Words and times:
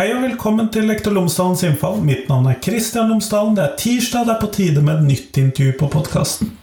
Hei 0.00 0.14
og 0.14 0.22
velkommen 0.24 0.70
til 0.72 0.86
Lektor 0.88 1.12
Lomsdalens 1.12 1.60
innfall. 1.68 1.98
Mitt 2.00 2.22
navn 2.30 2.46
er 2.48 2.56
Kristian 2.64 3.10
Lomsdalen. 3.10 3.52
Det 3.58 3.66
er 3.66 3.74
tirsdag, 3.76 4.22
det 4.24 4.32
er 4.32 4.38
på 4.40 4.48
tide 4.54 4.80
med 4.80 4.94
et 4.94 5.08
nytt 5.10 5.38
intervju 5.42 5.74
på 5.76 5.88
podkasten. 5.92 6.54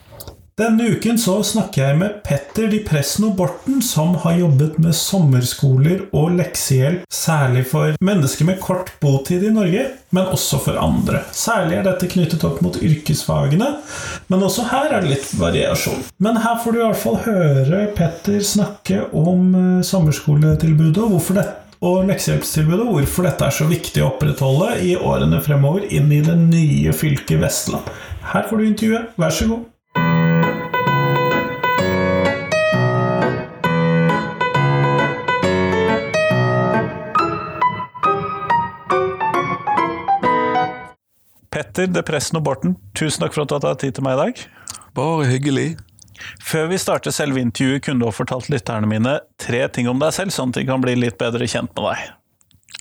Denne 0.57 0.87
uken 0.89 1.19
så 1.21 1.35
snakker 1.45 1.83
jeg 1.83 1.97
med 1.99 2.15
Petter 2.25 2.65
Di 2.71 2.79
Presno 2.81 3.29
Borten, 3.37 3.77
som 3.85 4.15
har 4.23 4.39
jobbet 4.39 4.79
med 4.81 4.97
sommerskoler 4.97 6.07
og 6.17 6.33
leksehjelp, 6.39 7.03
særlig 7.13 7.67
for 7.69 7.93
mennesker 8.01 8.49
med 8.49 8.57
kort 8.63 8.89
botid 9.03 9.45
i 9.45 9.53
Norge, 9.53 9.85
men 10.17 10.33
også 10.33 10.57
for 10.65 10.81
andre. 10.81 11.21
Særlig 11.29 11.77
er 11.77 11.85
dette 11.91 12.09
knyttet 12.09 12.47
opp 12.49 12.57
mot 12.65 12.81
yrkesfagene, 12.81 13.69
men 14.33 14.47
også 14.49 14.65
her 14.73 14.89
er 14.97 15.05
det 15.05 15.13
litt 15.13 15.29
variasjon. 15.37 16.01
Men 16.17 16.41
her 16.41 16.57
får 16.65 16.73
du 16.73 16.81
i 16.81 16.85
hvert 16.87 17.03
fall 17.05 17.21
høre 17.29 17.85
Petter 18.01 18.41
snakke 18.41 19.05
om 19.13 19.53
eh, 19.53 19.85
sommerskoletilbudet 19.85 21.05
og 21.05 21.13
hvorfor 21.19 21.37
dette 21.43 21.66
og 21.85 22.07
leksehjelpstilbudet, 22.09 22.87
hvorfor 22.89 23.27
dette 23.27 23.45
er 23.45 23.53
så 23.53 23.67
viktig 23.69 24.01
å 24.01 24.11
opprettholde 24.11 24.73
i 24.81 24.95
årene 24.97 25.41
fremover 25.45 25.85
inn 25.93 26.11
i 26.13 26.23
det 26.25 26.37
nye 26.41 26.93
fylket 26.95 27.41
Vestland. 27.41 27.89
Her 28.33 28.47
får 28.49 28.57
du 28.57 28.67
intervjuet, 28.67 29.17
vær 29.17 29.33
så 29.33 29.49
god. 29.51 29.65
Petter 41.53 41.89
Depressen 41.89 42.37
og 42.37 42.45
Borten, 42.45 42.75
tusen 42.97 43.23
takk 43.23 43.33
for 43.33 43.45
at 43.45 43.49
du 43.49 43.57
har 43.57 43.63
tatt 43.65 43.85
tid 43.85 43.97
til 43.97 44.05
meg 44.05 44.17
i 44.17 44.23
dag. 44.25 44.47
Bare 44.97 45.29
hyggelig. 45.29 45.69
Før 46.43 46.69
vi 46.71 46.79
starter 46.81 47.13
selve 47.15 47.41
intervjuet, 47.41 47.83
kunne 47.85 48.03
du 48.03 48.07
ha 48.09 48.13
fortalt 48.15 48.49
lytterne 48.53 48.89
mine 48.89 49.17
tre 49.41 49.65
ting 49.73 49.89
om 49.91 49.99
deg 50.01 50.15
selv, 50.15 50.35
sånn 50.35 50.53
at 50.53 50.61
de 50.61 50.67
kan 50.67 50.83
bli 50.83 50.95
litt 50.99 51.19
bedre 51.19 51.47
kjent 51.49 51.73
med 51.75 51.89
deg. 51.89 52.07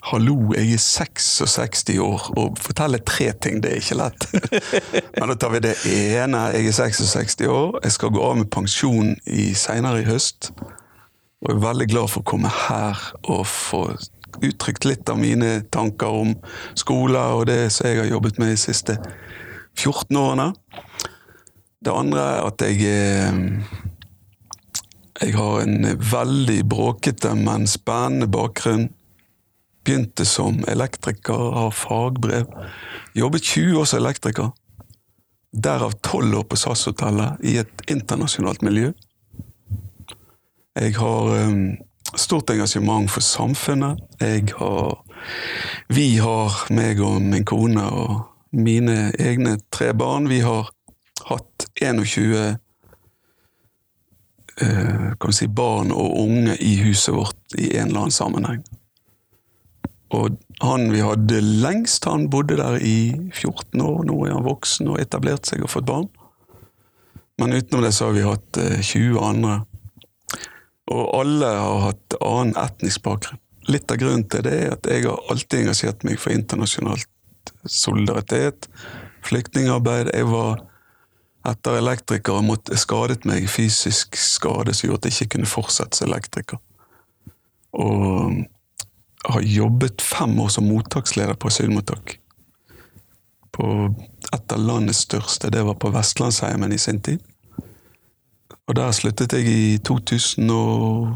Hallo, 0.07 0.53
jeg 0.53 0.75
er 0.75 0.81
66 0.83 1.89
år, 1.99 2.27
og 2.37 2.59
fortelle 2.61 2.99
tre 3.03 3.31
ting, 3.41 3.61
det 3.63 3.71
er 3.71 3.81
ikke 3.81 3.97
lett. 3.97 4.27
Men 5.17 5.31
da 5.31 5.35
tar 5.39 5.51
vi 5.55 5.63
det 5.65 5.73
ene. 5.89 6.43
Jeg 6.53 6.69
er 6.69 6.77
66 6.77 7.41
år, 7.49 7.79
jeg 7.83 7.95
skal 7.95 8.13
gå 8.15 8.21
av 8.23 8.37
med 8.39 8.51
pensjon 8.53 9.15
i, 9.25 9.49
senere 9.57 10.03
i 10.03 10.07
høst. 10.07 10.51
Og 11.41 11.51
jeg 11.51 11.57
er 11.57 11.65
veldig 11.65 11.89
glad 11.91 12.11
for 12.13 12.23
å 12.23 12.29
komme 12.29 12.51
her 12.51 13.01
og 13.25 13.43
få 13.49 13.81
uttrykt 14.43 14.85
litt 14.85 15.09
av 15.09 15.19
mine 15.19 15.63
tanker 15.73 16.13
om 16.21 16.35
skole 16.77 17.19
og 17.33 17.47
det 17.49 17.67
som 17.73 17.89
jeg 17.89 18.01
har 18.03 18.11
jobbet 18.11 18.39
med 18.41 18.53
de 18.53 18.59
siste 18.61 18.97
14 19.77 20.17
årene. 20.17 20.51
Det 21.85 21.93
andre 21.93 22.19
er 22.19 22.47
at 22.47 22.61
jeg 22.61 23.63
Jeg 25.17 25.33
har 25.33 25.61
en 25.61 25.85
veldig 25.97 26.61
bråkete, 26.69 27.33
men 27.35 27.67
spennende 27.67 28.27
bakgrunn. 28.27 28.89
Begynte 29.83 30.25
som 30.25 30.59
elektriker, 30.67 31.51
har 31.55 31.71
fagbrev. 31.73 32.45
Jobbet 33.15 33.41
20 33.41 33.79
år 33.79 33.85
som 33.85 33.99
elektriker. 33.99 34.51
Derav 35.53 35.91
12 36.03 36.37
år 36.37 36.43
på 36.43 36.55
SAS-hotellet, 36.55 37.41
i 37.41 37.57
et 37.57 37.81
internasjonalt 37.89 38.61
miljø. 38.61 38.91
Jeg 40.77 40.93
har 40.99 41.47
um, 41.47 41.77
stort 42.13 42.49
engasjement 42.53 43.09
for 43.09 43.25
samfunnet. 43.25 43.97
Jeg 44.21 44.53
har 44.59 45.03
Vi 45.89 46.17
har, 46.17 46.67
meg 46.69 46.99
og 47.01 47.21
min 47.21 47.45
kone 47.45 47.83
og 47.83 48.19
mine 48.51 49.11
egne 49.19 49.57
tre 49.71 49.93
barn, 49.93 50.29
vi 50.29 50.39
har 50.39 50.69
hatt 51.27 51.67
21 51.81 52.57
eh, 54.61 55.13
kan 55.19 55.35
si, 55.35 55.47
barn 55.47 55.93
og 55.93 56.17
unge 56.23 56.57
i 56.63 56.75
huset 56.81 57.15
vårt 57.15 57.57
i 57.57 57.73
en 57.77 57.91
eller 57.91 58.07
annen 58.07 58.15
sammenheng. 58.15 58.61
Og 60.15 60.37
han 60.63 60.87
vi 60.93 61.03
hadde 61.03 61.41
lengst, 61.43 62.07
han 62.07 62.29
bodde 62.31 62.57
der 62.59 62.79
i 62.79 63.11
14 63.33 63.81
år. 63.83 64.05
Nå 64.07 64.21
er 64.25 64.37
han 64.37 64.47
voksen 64.47 64.87
og 64.93 65.01
etablert 65.03 65.49
seg 65.49 65.65
og 65.65 65.73
fått 65.73 65.89
barn. 65.89 66.07
Men 67.37 67.53
utenom 67.53 67.83
det 67.83 67.91
så 67.93 68.07
har 68.07 68.15
vi 68.15 68.23
hatt 68.25 68.57
20 68.87 69.19
andre. 69.21 69.57
Og 70.87 71.03
alle 71.19 71.51
har 71.51 71.83
hatt 71.89 72.15
annen 72.23 72.55
etnisk 72.57 73.03
bakgrunn. 73.05 73.41
Litt 73.67 73.91
av 73.91 73.99
grunnen 73.99 74.23
til 74.31 74.45
det 74.47 74.55
er 74.55 74.73
at 74.77 74.87
jeg 74.87 75.03
har 75.03 75.27
alltid 75.27 75.65
engasjert 75.65 76.05
meg 76.07 76.21
for 76.23 76.31
internasjonalt 76.31 77.51
solidaritet, 77.67 78.69
flyktningarbeid. 79.27 80.13
Jeg 80.15 80.29
var 80.31 80.61
etter 81.47 81.79
elektriker 81.79 82.43
måtte, 82.45 82.77
skadet 82.79 83.25
meg 83.27 83.47
fysisk 83.51 84.17
skade 84.19 84.73
som 84.75 84.89
gjorde 84.89 85.07
at 85.07 85.09
jeg 85.09 85.27
ikke 85.27 85.37
kunne 85.37 85.49
fortsette 85.49 85.97
som 85.97 86.09
elektriker. 86.09 86.59
Og 87.77 88.45
har 89.27 89.41
jobbet 89.41 90.01
fem 90.01 90.39
år 90.39 90.49
som 90.53 90.67
mottaksleder 90.67 91.33
på 91.33 91.47
asylmottak. 91.51 92.19
På 93.51 93.95
et 94.33 94.51
av 94.53 94.59
landets 94.59 94.99
største, 95.07 95.49
det 95.51 95.63
var 95.65 95.75
på 95.79 95.91
Vestlandsheimen 95.91 96.71
i 96.73 96.77
sin 96.81 97.01
tid. 97.01 97.19
Og 98.67 98.75
der 98.75 98.91
sluttet 98.91 99.33
jeg 99.33 99.47
i 99.47 99.77
2005, 99.87 101.15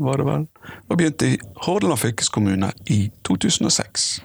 var 0.00 0.16
det 0.16 0.26
vel, 0.26 0.46
og 0.88 0.96
begynte 0.96 1.26
i 1.34 1.40
Hordaland 1.66 2.00
fylkeskommune 2.00 2.72
i 2.90 3.10
2006. 3.24 4.22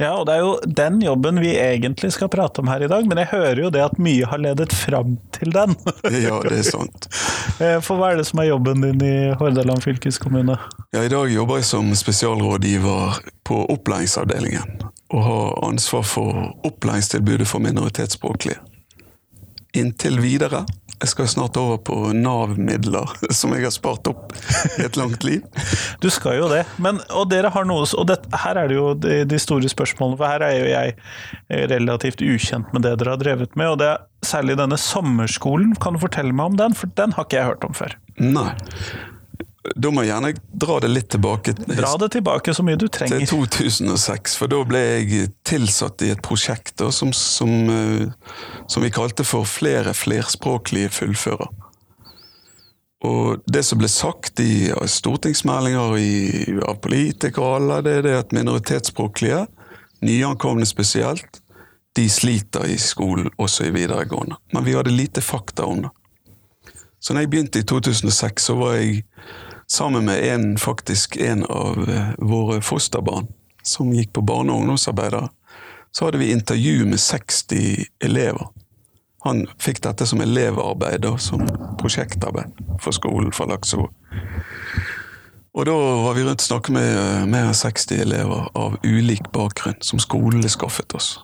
Ja, 0.00 0.14
og 0.16 0.24
det 0.26 0.34
er 0.34 0.40
jo 0.40 0.52
den 0.80 1.02
jobben 1.04 1.40
vi 1.42 1.52
egentlig 1.60 2.12
skal 2.14 2.30
prate 2.32 2.62
om 2.62 2.70
her 2.72 2.80
i 2.82 2.88
dag, 2.88 3.04
men 3.08 3.20
jeg 3.20 3.28
hører 3.34 3.60
jo 3.60 3.70
det 3.74 3.82
at 3.84 3.98
mye 4.00 4.28
har 4.28 4.40
ledet 4.40 4.72
fram 4.72 5.18
til 5.36 5.52
den. 5.52 5.76
ja, 6.24 6.38
det 6.46 6.62
er 6.62 6.66
sant. 6.66 7.08
Eh, 7.60 7.76
for 7.84 8.00
hva 8.00 8.12
er 8.12 8.22
det 8.22 8.26
som 8.30 8.40
er 8.40 8.48
jobben 8.48 8.86
din 8.86 9.04
i 9.04 9.14
Hordaland 9.36 9.84
fylkeskommune? 9.84 10.56
Ja, 10.96 11.04
I 11.04 11.12
dag 11.12 11.28
jobber 11.34 11.60
jeg 11.60 11.68
som 11.68 11.92
spesialrådgiver 11.96 13.20
på 13.44 13.62
opplæringsavdelingen, 13.76 14.80
og 15.12 15.24
har 15.28 15.64
ansvar 15.68 16.08
for 16.08 16.44
opplæringstilbudet 16.64 17.48
for 17.48 17.60
minoritetsspråklige 17.60 18.60
inntil 19.76 20.20
videre. 20.22 20.64
Jeg 21.02 21.10
skal 21.10 21.26
snart 21.26 21.56
over 21.58 21.80
på 21.82 21.96
Nav-midler, 22.14 23.10
som 23.38 23.54
jeg 23.56 23.66
har 23.66 23.74
spart 23.74 24.06
opp 24.10 24.34
i 24.78 24.84
et 24.86 24.98
langt 25.00 25.26
liv. 25.26 25.42
Du 26.02 26.08
skal 26.10 26.40
jo 26.40 26.48
det. 26.50 26.64
Men, 26.82 26.98
og 27.14 27.28
dere 27.30 27.50
har 27.54 27.66
noe, 27.68 27.86
og 27.98 28.06
det, 28.10 28.18
her 28.44 28.58
er 28.58 28.70
det 28.70 28.74
jo 28.78 28.88
de, 28.98 29.20
de, 29.28 29.38
store 29.38 29.70
spørsmålene, 29.70 30.18
for 30.18 30.26
her 30.30 30.42
er 30.46 30.56
jo 30.56 30.70
jeg 30.70 31.68
relativt 31.70 32.24
ukjent 32.26 32.72
med 32.74 32.86
det 32.86 32.96
dere 32.98 33.14
har 33.14 33.22
drevet 33.22 33.54
med. 33.58 33.74
og 33.74 33.78
det 33.82 33.92
Særlig 34.22 34.54
denne 34.54 34.76
sommerskolen. 34.78 35.72
Kan 35.82 35.96
du 35.96 36.02
fortelle 36.04 36.30
meg 36.30 36.52
om 36.52 36.58
den? 36.60 36.76
For 36.78 36.90
den 36.98 37.14
har 37.16 37.26
ikke 37.26 37.40
jeg 37.40 37.48
hørt 37.48 37.64
om 37.66 37.74
før. 37.74 37.96
Nei. 38.22 38.52
Da 39.62 39.92
må 39.94 40.02
jeg 40.02 40.10
gjerne 40.10 40.32
dra 40.58 40.76
det 40.82 40.88
litt 40.90 41.08
tilbake. 41.14 41.54
Dra 41.54 41.92
det 42.02 42.08
tilbake 42.16 42.54
så 42.54 42.64
mye 42.66 42.78
du 42.80 42.88
trenger. 42.90 43.22
Til 43.22 43.46
2006, 43.46 44.34
for 44.40 44.50
da 44.50 44.58
ble 44.66 44.80
jeg 44.80 45.28
tilsatt 45.46 46.02
i 46.02 46.10
et 46.14 46.22
prosjekt 46.24 46.74
da, 46.82 46.90
som, 46.94 47.12
som, 47.14 47.52
eh, 47.70 48.34
som, 48.66 48.82
vi 48.82 48.90
kalte 48.90 49.26
for 49.26 49.46
Flere 49.46 49.94
flerspråklige 49.94 50.90
fullfører. 50.96 51.52
Og 53.06 53.42
det 53.50 53.62
som 53.66 53.78
ble 53.78 53.90
sagt 53.90 54.40
i 54.42 54.70
stortingsmeldinger 54.70 55.96
i, 55.98 56.10
av 56.66 56.78
politikere 56.82 57.56
alle, 57.58 57.80
det 57.86 57.96
er 57.98 58.04
det 58.06 58.18
at 58.18 58.34
minoritetsspråklige, 58.34 59.44
nyankomne 60.02 60.66
spesielt, 60.66 61.42
de 61.98 62.06
sliter 62.10 62.66
i 62.70 62.78
skolen, 62.78 63.30
også 63.38 63.68
i 63.68 63.74
videregående. 63.74 64.38
Men 64.54 64.66
vi 64.66 64.74
hadde 64.78 64.94
lite 64.94 65.22
fakta 65.22 65.66
om 65.68 65.84
det. 65.86 65.90
Så 67.02 67.14
når 67.14 67.24
jeg 67.24 67.30
begynte 67.30 67.58
i 67.58 67.66
2006, 67.66 68.44
så 68.46 68.54
var 68.54 68.78
jeg 68.78 69.02
sammen 69.72 70.04
med 70.04 70.24
en, 70.24 70.58
faktisk 70.58 71.16
en 71.16 71.44
av 71.44 71.90
eh, 71.90 72.08
våre 72.18 72.60
fosterbarn 72.60 73.26
som 73.62 73.92
gikk 73.94 74.12
på 74.12 74.20
barne- 74.20 74.52
og 74.52 74.64
ungdomsarbeider, 74.64 75.28
så 75.92 76.04
hadde 76.04 76.18
vi 76.18 76.32
intervju 76.32 76.84
med 76.84 77.00
60 77.00 77.84
elever. 78.04 78.48
Han 79.24 79.46
fikk 79.58 79.82
dette 79.84 80.06
som 80.06 80.20
elevarbeid 80.20 81.06
og 81.08 81.20
som 81.22 81.44
prosjektarbeid 81.80 82.58
for 82.82 82.92
skolen 82.92 83.32
for 83.32 83.48
Lakso. 83.48 83.86
Og 85.52 85.66
da 85.68 85.76
var 85.76 86.16
vi 86.16 86.24
rundt 86.26 86.42
og 86.42 86.48
snakket 86.48 86.76
med 86.76 86.88
eh, 86.96 87.24
mer 87.28 87.48
enn 87.48 87.56
60 87.56 88.02
elever 88.02 88.50
av 88.58 88.76
ulik 88.84 89.30
bakgrunn, 89.32 89.80
som 89.80 90.00
skolen 90.02 90.44
skaffet 90.48 90.96
oss. 90.96 91.14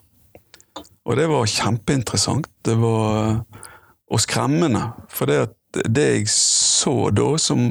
Og 1.08 1.16
det 1.16 1.28
var 1.28 1.48
kjempeinteressant. 1.48 2.48
Det 2.64 2.76
var 2.80 3.18
eh, 3.18 3.66
og 4.08 4.20
skremmende. 4.24 4.86
For 5.12 5.28
det, 5.28 5.50
det 5.84 6.06
jeg 6.14 6.32
så 6.32 7.10
da, 7.12 7.34
som 7.40 7.70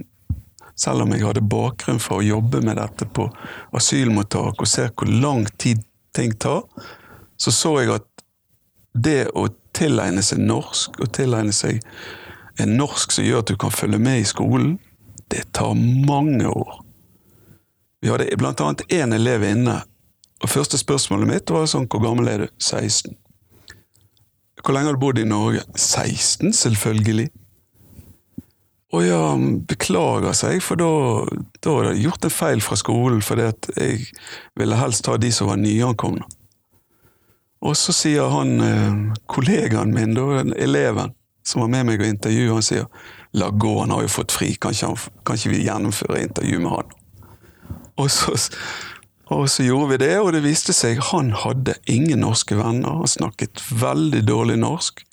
selv 0.78 1.04
om 1.04 1.14
jeg 1.14 1.26
hadde 1.26 1.46
bakgrunn 1.50 2.00
for 2.02 2.22
å 2.22 2.28
jobbe 2.28 2.62
med 2.66 2.78
dette 2.78 3.08
på 3.10 3.28
asylmottak 3.78 4.62
og 4.62 4.70
ser 4.70 4.94
hvor 4.94 5.10
lang 5.10 5.48
tid 5.58 5.82
ting 6.16 6.36
tar, 6.38 6.64
så 7.38 7.54
så 7.54 7.74
jeg 7.82 7.94
at 7.98 8.08
det 8.98 9.28
å 9.38 9.48
tilegne 9.78 10.24
seg 10.26 10.42
norsk, 10.42 10.98
og 11.02 11.12
tilegne 11.14 11.54
seg 11.54 11.84
en 12.62 12.74
norsk 12.80 13.14
som 13.14 13.26
gjør 13.26 13.44
at 13.44 13.52
du 13.52 13.58
kan 13.62 13.74
følge 13.74 14.00
med 14.02 14.24
i 14.24 14.28
skolen, 14.30 14.78
det 15.30 15.52
tar 15.54 15.76
mange 15.78 16.48
år. 16.50 16.80
Vi 18.02 18.10
hadde 18.10 18.30
blant 18.40 18.62
annet 18.64 18.86
én 18.94 19.14
elev 19.14 19.46
inne, 19.46 19.82
og 20.42 20.50
første 20.50 20.78
spørsmålet 20.78 21.30
mitt 21.30 21.50
var 21.50 21.66
sånn 21.66 21.88
Hvor 21.90 22.04
gammel 22.04 22.28
er 22.30 22.44
du? 22.46 22.48
16. 22.62 23.16
Hvor 24.62 24.76
lenge 24.76 24.92
har 24.92 24.98
du 24.98 25.02
bodd 25.02 25.18
i 25.18 25.26
Norge? 25.26 25.64
16, 25.74 26.54
selvfølgelig. 26.54 27.32
Å 28.96 29.02
ja, 29.04 29.22
beklager, 29.68 30.32
seg, 30.38 30.62
for 30.64 30.80
da, 30.80 30.88
da 31.60 31.74
hadde 31.76 31.96
jeg 31.98 32.06
gjort 32.06 32.28
en 32.28 32.32
feil 32.32 32.62
fra 32.64 32.78
skolen, 32.80 33.20
for 33.26 33.42
jeg 33.42 34.06
ville 34.56 34.80
helst 34.80 35.04
ta 35.04 35.18
de 35.20 35.32
som 35.36 35.50
var 35.52 35.60
nyankomne. 35.60 36.24
Og 37.68 37.74
så 37.76 37.92
sier 37.96 38.30
han 38.32 38.62
eh, 38.64 39.00
kollegaen 39.28 39.92
min, 39.92 40.14
da, 40.16 40.44
eleven 40.56 41.16
som 41.48 41.64
var 41.64 41.72
med 41.72 41.88
meg 41.88 42.04
og 42.04 42.12
intervjuet, 42.12 42.54
han 42.54 42.66
sier 42.66 42.88
la 43.38 43.50
gå, 43.52 43.74
han 43.82 43.94
har 43.96 44.06
jo 44.06 44.14
fått 44.18 44.36
fri, 44.36 44.54
kanskje, 44.62 44.92
han, 44.92 45.42
vi 45.52 45.64
gjennomføre 45.66 46.24
intervju 46.24 46.62
med 46.64 46.74
han? 46.74 46.96
Og 47.98 48.12
så, 48.14 48.36
og 49.34 49.48
så 49.52 49.66
gjorde 49.66 49.94
vi 49.94 50.00
det, 50.06 50.14
og 50.22 50.32
det 50.36 50.44
viste 50.46 50.76
seg 50.76 51.02
han 51.10 51.34
hadde 51.36 51.78
ingen 51.92 52.24
norske 52.24 52.56
venner, 52.60 53.02
han 53.02 53.12
snakket 53.12 53.64
veldig 53.82 54.24
dårlig 54.28 54.60
norsk. 54.64 55.04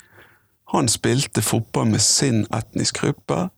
Han 0.75 0.91
spilte 0.91 1.43
fotball 1.45 1.93
med 1.93 2.03
sin 2.03 2.45
etnisk 2.55 3.03
gruppe. 3.03 3.49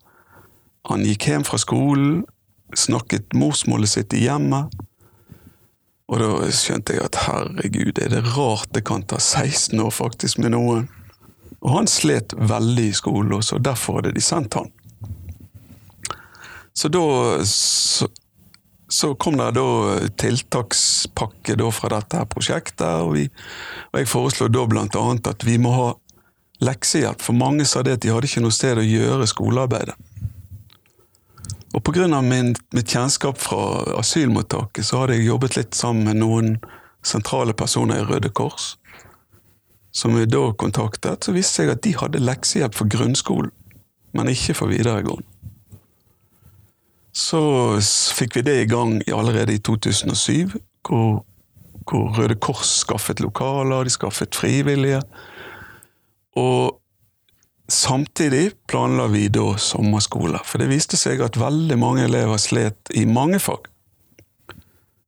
Han 0.87 1.05
gikk 1.07 1.29
hjem 1.31 1.45
fra 1.47 1.59
skolen, 1.59 2.25
snakket 2.77 3.35
morsmålet 3.35 3.91
sitt 3.91 4.15
i 4.15 4.27
hjemmet. 4.27 4.75
Og 6.07 6.21
da 6.23 6.51
skjønte 6.55 6.95
jeg 6.95 7.03
at 7.09 7.19
herregud, 7.25 7.99
er 7.99 8.13
det 8.13 8.23
rart 8.37 8.71
det 8.75 8.85
kan 8.87 9.03
ta 9.03 9.19
16 9.19 9.81
år 9.83 9.91
faktisk 9.91 10.39
med 10.43 10.55
noen? 10.55 10.87
Og 11.65 11.73
han 11.73 11.91
slet 11.91 12.37
veldig 12.39 12.91
i 12.93 12.95
skolen, 12.95 13.35
og 13.35 13.65
derfor 13.65 13.99
hadde 13.99 14.15
de 14.15 14.23
sendt 14.23 14.55
han. 14.55 14.71
Så 16.77 16.91
da 16.93 17.03
så, 17.49 18.07
så 18.89 19.15
kom 19.19 19.41
det 19.41 19.57
da 19.57 19.69
tiltakspakke 20.21 21.57
da 21.59 21.71
fra 21.75 21.91
dette 21.97 22.23
prosjektet, 22.31 22.87
og, 23.03 23.17
vi, 23.17 23.27
og 23.91 24.03
jeg 24.03 24.11
foreslo 24.13 24.51
da 24.53 24.67
blant 24.71 24.99
annet 25.01 25.33
at 25.33 25.47
vi 25.49 25.57
må 25.59 25.73
ha 25.75 25.89
leksehjelp, 26.63 27.25
for 27.25 27.37
mange 27.37 27.67
sa 27.67 27.83
det 27.83 27.99
at 27.99 28.05
de 28.05 28.13
hadde 28.15 28.31
ikke 28.31 28.45
noe 28.45 28.55
sted 28.55 28.79
å 28.79 28.87
gjøre 28.87 29.27
skolearbeidet. 29.33 29.97
Og 31.77 31.85
pga. 31.85 32.07
mitt 32.23 32.89
kjennskap 32.89 33.39
fra 33.39 33.99
asylmottaket, 33.99 34.87
så 34.87 35.03
hadde 35.03 35.19
jeg 35.19 35.29
jobbet 35.29 35.57
litt 35.59 35.75
sammen 35.77 36.09
med 36.09 36.17
noen 36.23 36.57
sentrale 37.05 37.53
personer 37.53 38.01
i 38.01 38.07
Røde 38.09 38.31
Kors. 38.33 38.77
Som 39.93 40.17
vi 40.17 40.25
da 40.25 40.53
kontaktet, 40.57 41.25
så 41.25 41.33
viste 41.33 41.63
jeg 41.63 41.75
at 41.75 41.83
de 41.85 41.93
hadde 41.97 42.25
leksehjelp 42.25 42.75
for 42.75 42.89
grunnskolen, 42.89 43.53
men 44.17 44.33
ikke 44.33 44.57
for 44.57 44.73
videregående. 44.73 45.29
Så 47.17 47.41
fikk 48.17 48.37
vi 48.37 48.45
det 48.45 48.57
i 48.61 48.69
gang 48.69 48.99
allerede 49.09 49.55
i 49.57 49.61
2007, 49.61 50.57
hvor, 50.85 51.23
hvor 51.89 52.11
Røde 52.17 52.37
Kors 52.41 52.73
skaffet 52.83 53.21
lokaler, 53.25 53.85
de 53.85 53.93
skaffet 53.93 54.37
frivillige. 54.37 55.01
Og 56.37 56.77
Samtidig 57.69 58.53
planla 58.71 59.07
vi 59.11 59.29
da 59.29 59.57
sommerskole, 59.59 60.39
for 60.45 60.63
det 60.63 60.71
viste 60.71 60.99
seg 60.99 61.23
at 61.25 61.39
veldig 61.41 61.79
mange 61.81 62.05
elever 62.07 62.39
slet 62.39 62.93
i 62.95 63.03
mange 63.11 63.41
fag. 63.43 63.67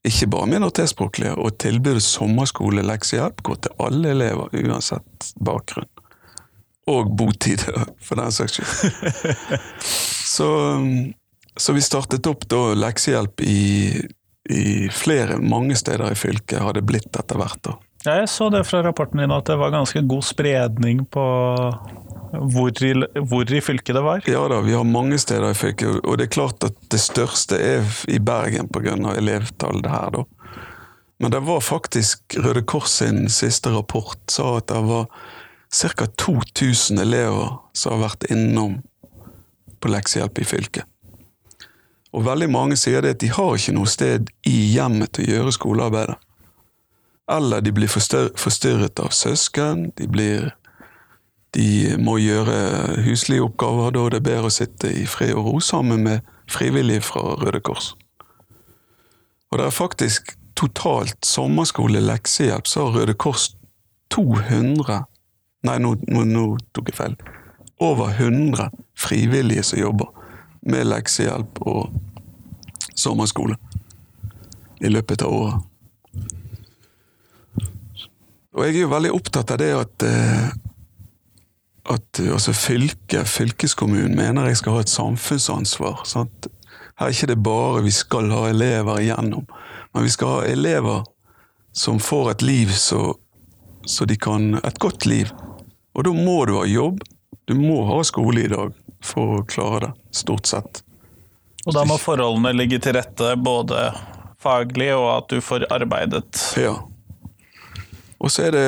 Ikke 0.08 0.26
bare 0.30 0.48
minoritetsspråklige, 0.50 1.36
og 1.38 1.54
tilbudet 1.62 2.02
sommerskole 2.02 2.82
leksehjelp 2.86 3.42
går 3.46 3.60
til 3.62 3.80
alle 3.84 4.12
elever, 4.14 4.50
uansett 4.58 5.30
bakgrunn. 5.44 5.88
Og 6.88 7.10
botid, 7.18 7.62
for 8.02 8.18
den 8.18 8.34
saks 8.34 8.58
skyld. 8.58 9.58
så, 10.34 10.50
så, 11.54 11.74
vi 11.76 11.84
startet 11.84 12.26
opp 12.30 12.46
da 12.50 12.62
leksehjelp 12.78 13.44
i, 13.44 14.00
i 14.50 14.64
flere, 14.94 15.38
mange 15.38 15.76
steder 15.78 16.10
i 16.10 16.18
fylket, 16.18 16.62
har 16.64 16.74
det 16.74 16.86
blitt 16.88 17.12
etter 17.12 17.38
hvert. 17.38 17.60
da. 17.68 17.76
Ja, 18.06 18.20
jeg 18.22 18.30
så 18.32 18.48
det 18.54 18.64
fra 18.66 18.80
rapporten 18.86 19.20
din 19.20 19.34
at 19.34 19.46
det 19.50 19.58
var 19.60 19.74
ganske 19.74 20.00
god 20.06 20.24
spredning 20.24 21.04
på 21.10 21.24
hvor 22.32 22.84
i, 22.84 22.92
hvor 23.28 23.52
i, 23.54 23.60
fylket 23.60 23.96
det 23.96 24.02
var? 24.04 24.22
Ja 24.28 24.42
da, 24.50 24.60
vi 24.60 24.74
har 24.76 24.84
mange 24.84 25.18
steder 25.18 25.50
i 25.50 25.56
fylket. 25.56 26.00
Og 26.04 26.18
det 26.18 26.28
er 26.28 26.34
klart 26.34 26.64
at 26.66 26.76
det 26.92 27.00
største 27.00 27.56
er 27.56 27.86
i 28.08 28.18
Bergen 28.18 28.68
pga. 28.68 28.96
elevtallet 29.16 29.90
her, 29.90 30.10
da. 30.12 30.24
Men 31.18 31.30
det 31.34 31.40
var 31.40 31.60
faktisk 31.60 32.36
Røde 32.38 32.62
Kors 32.62 32.90
sin 33.00 33.28
siste 33.28 33.72
rapport 33.74 34.18
sa 34.30 34.58
at 34.58 34.68
det 34.70 34.84
var 34.86 35.08
ca. 35.74 36.06
2000 36.06 36.98
elever 36.98 37.58
som 37.72 37.96
har 37.96 38.10
vært 38.10 38.28
innom 38.30 38.78
på 39.80 39.90
leksehjelp 39.90 40.38
i 40.38 40.46
fylket. 40.46 40.84
Og 42.12 42.24
veldig 42.24 42.48
mange 42.50 42.76
sier 42.78 43.02
det 43.02 43.16
at 43.16 43.20
de 43.20 43.32
har 43.34 43.56
ikke 43.56 43.74
noe 43.76 43.90
sted 43.90 44.30
i 44.48 44.56
hjemmet 44.72 45.12
til 45.12 45.26
å 45.26 45.34
gjøre 45.34 45.56
skolearbeidet. 45.58 46.16
Eller 47.28 47.60
de 47.60 47.74
blir 47.76 47.90
forstyrret 47.90 49.02
av 49.02 49.12
søsken, 49.12 49.90
de 49.98 50.06
blir 50.08 50.48
de 51.58 51.96
må 51.98 52.20
gjøre 52.22 53.02
huslige 53.02 53.42
oppgaver, 53.42 53.90
da 53.90 54.04
det 54.12 54.20
er 54.20 54.26
bedre 54.28 54.50
å 54.50 54.54
sitte 54.54 54.90
i 54.94 55.06
fred 55.10 55.34
og 55.34 55.48
ro 55.48 55.60
sammen 55.64 56.04
med 56.06 56.26
frivillige 56.50 57.02
fra 57.08 57.34
Røde 57.40 57.60
Kors. 57.66 57.96
Og 59.50 59.58
det 59.58 59.66
er 59.66 59.74
faktisk 59.74 60.36
totalt 60.58 61.26
sommerskole 61.26 62.02
leksehjelp, 62.04 62.68
så 62.68 62.86
har 62.86 63.00
Røde 63.00 63.16
Kors 63.18 63.52
200 64.14 65.04
Nei, 65.66 65.74
nå, 65.82 65.96
nå, 66.06 66.20
nå 66.22 66.42
tok 66.70 66.92
jeg 66.92 66.94
feil. 66.94 67.14
Over 67.82 68.12
100 68.14 68.68
frivillige 68.94 69.64
som 69.66 69.80
jobber 69.80 70.12
med 70.70 70.86
leksehjelp 70.86 71.58
og 71.66 71.96
sommerskole 72.94 73.58
i 74.78 74.92
løpet 74.92 75.26
av 75.26 75.34
året. 75.34 75.66
Og 78.54 78.62
jeg 78.62 78.76
er 78.76 78.80
jo 78.84 78.94
veldig 78.94 79.10
opptatt 79.18 79.50
av 79.54 79.58
det 79.60 79.72
at 79.74 80.06
eh, 80.06 80.46
at 81.88 82.20
altså 82.20 82.52
fylket, 82.52 83.28
fylkeskommunen, 83.28 84.16
mener 84.16 84.48
jeg 84.50 84.60
skal 84.60 84.76
ha 84.76 84.84
et 84.84 84.92
samfunnsansvar. 84.92 86.02
Sant? 86.08 86.48
Her 86.98 87.08
er 87.08 87.14
ikke 87.14 87.30
det 87.30 87.38
bare 87.46 87.84
vi 87.86 87.92
skal 87.94 88.30
ha 88.34 88.48
elever 88.50 89.00
igjennom, 89.02 89.46
men 89.94 90.04
vi 90.04 90.12
skal 90.12 90.38
ha 90.38 90.50
elever 90.50 91.06
som 91.72 92.00
får 92.02 92.30
et 92.30 92.42
liv 92.42 92.72
så, 92.74 93.14
så 93.86 94.04
de 94.04 94.16
kan 94.16 94.54
Et 94.64 94.78
godt 94.78 95.06
liv. 95.06 95.30
Og 95.94 96.04
da 96.04 96.12
må 96.12 96.44
du 96.46 96.56
ha 96.58 96.66
jobb. 96.66 97.00
Du 97.46 97.54
må 97.54 97.84
ha 97.88 98.02
skole 98.04 98.44
i 98.44 98.50
dag 98.50 98.74
for 99.04 99.38
å 99.38 99.46
klare 99.46 99.80
det, 99.86 99.92
stort 100.10 100.46
sett. 100.50 100.82
Og 101.66 101.74
da 101.74 101.84
må 101.86 101.98
forholdene 102.00 102.52
ligge 102.56 102.80
til 102.82 102.96
rette 102.96 103.34
både 103.36 103.90
faglig 104.42 104.92
og 104.94 105.08
at 105.16 105.32
du 105.32 105.40
får 105.44 105.66
arbeidet. 105.74 106.42
Ja. 106.58 106.76
Og 108.18 108.32
så 108.34 108.48
er 108.48 108.56
det 108.56 108.66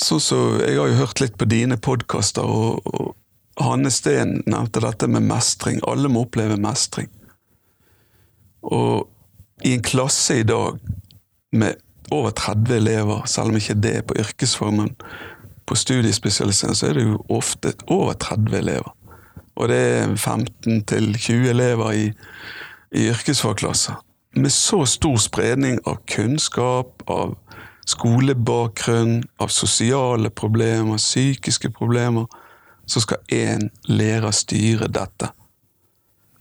Sånn 0.00 0.20
så, 0.20 0.38
Jeg 0.58 0.78
har 0.78 0.90
jo 0.90 0.98
hørt 0.98 1.20
litt 1.22 1.36
på 1.38 1.46
dine 1.46 1.78
podkaster, 1.78 2.42
og, 2.42 2.82
og, 2.90 3.14
Hanne 3.62 3.92
Steen 3.94 4.40
nevnte 4.50 4.80
dette 4.82 5.06
med 5.06 5.22
mestring. 5.28 5.78
Alle 5.86 6.10
må 6.10 6.24
oppleve 6.24 6.56
mestring. 6.58 7.06
Og 8.66 9.06
i 9.62 9.76
en 9.76 9.84
klasse 9.86 10.40
i 10.40 10.46
dag 10.48 10.80
med 11.54 11.78
over 12.10 12.34
30 12.34 12.74
elever, 12.74 13.22
selv 13.30 13.52
om 13.52 13.60
ikke 13.60 13.76
det 13.78 13.92
er 14.00 14.02
på 14.08 14.16
yrkesformen, 14.18 14.90
på 15.70 15.76
studiespesialisering, 15.78 16.74
så 16.74 16.88
er 16.88 16.98
det 16.98 17.06
jo 17.06 17.20
ofte 17.30 17.76
over 17.86 18.18
30 18.18 18.58
elever. 18.58 18.90
Og 19.54 19.70
det 19.70 19.78
er 19.78 20.16
15 20.16 20.82
20 21.14 21.48
elever 21.54 21.92
i, 21.92 22.10
i 22.90 23.06
yrkesfagklasser. 23.14 24.02
Med 24.34 24.50
så 24.50 24.82
stor 24.90 25.16
spredning 25.22 25.78
av 25.86 26.02
kunnskap, 26.10 27.06
av 27.06 27.36
skolebakgrunn, 27.84 29.24
av 29.36 29.48
sosiale 29.48 30.30
problemer, 30.30 30.98
psykiske 30.98 31.70
problemer, 31.70 32.26
så 32.86 33.00
skal 33.00 33.18
én 33.32 33.68
lærer 33.88 34.32
styre 34.32 34.88
dette. 34.88 35.30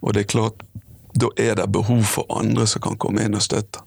Og 0.04 0.14
det 0.14 0.26
er 0.26 0.32
klart, 0.36 0.64
da 1.14 1.30
er 1.38 1.56
det 1.56 1.70
behov 1.72 2.04
for 2.04 2.28
andre 2.40 2.68
som 2.68 2.82
kan 2.84 2.98
komme 3.00 3.24
inn 3.24 3.38
og 3.38 3.44
støtte. 3.44 3.84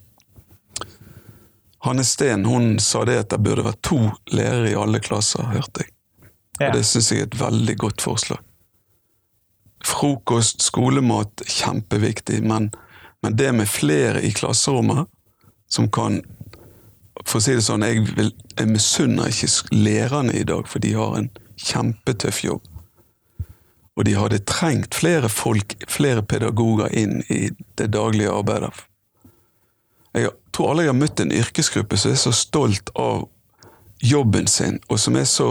Hanne 1.87 2.05
Steen 2.05 2.45
hun 2.45 2.79
sa 2.81 3.05
det 3.05 3.19
at 3.21 3.31
det 3.31 3.43
burde 3.45 3.65
være 3.67 3.83
to 3.85 3.99
lærere 4.33 4.73
i 4.73 4.79
alle 4.79 5.01
klasser, 5.01 5.45
hørte 5.53 5.85
jeg. 5.85 5.93
Ja. 6.61 6.71
Og 6.71 6.79
det 6.79 6.87
syns 6.89 7.13
jeg 7.13 7.21
er 7.21 7.29
et 7.29 7.41
veldig 7.41 7.77
godt 7.79 8.03
forslag. 8.03 8.41
Frokost, 9.85 10.65
skolemat, 10.65 11.45
kjempeviktig, 11.47 12.41
men, 12.43 12.71
men 13.23 13.37
det 13.39 13.53
med 13.55 13.69
flere 13.71 14.25
i 14.25 14.33
klasserommet 14.35 15.07
som 15.71 15.91
kan 15.93 16.23
for 17.27 17.41
å 17.41 17.45
si 17.45 17.57
det 17.57 17.65
sånn, 17.67 17.85
jeg, 17.87 18.05
vil, 18.17 18.31
jeg 18.55 18.71
misunner 18.71 19.31
ikke 19.33 19.75
lærerne 19.75 20.35
i 20.39 20.47
dag, 20.47 20.69
for 20.71 20.83
de 20.83 20.93
har 20.95 21.17
en 21.19 21.31
kjempetøff 21.59 22.43
jobb. 22.45 22.73
Og 23.97 24.05
de 24.05 24.15
hadde 24.15 24.43
trengt 24.47 24.95
flere 24.95 25.31
folk, 25.33 25.75
flere 25.89 26.23
pedagoger 26.23 26.93
inn 26.95 27.23
i 27.33 27.49
det 27.81 27.89
daglige 27.97 28.35
arbeidet. 28.35 28.75
Jeg 30.17 30.33
tror 30.53 30.73
alle 30.73 30.87
jeg 30.87 30.93
har 30.93 31.01
møtt 31.01 31.21
en 31.21 31.35
yrkesgruppe 31.35 31.99
som 32.01 32.13
er 32.13 32.21
så 32.21 32.33
stolt 32.37 32.93
av 33.01 33.27
jobben 34.05 34.47
sin, 34.49 34.79
og 34.89 35.01
som 35.01 35.17
er 35.17 35.27
så 35.29 35.51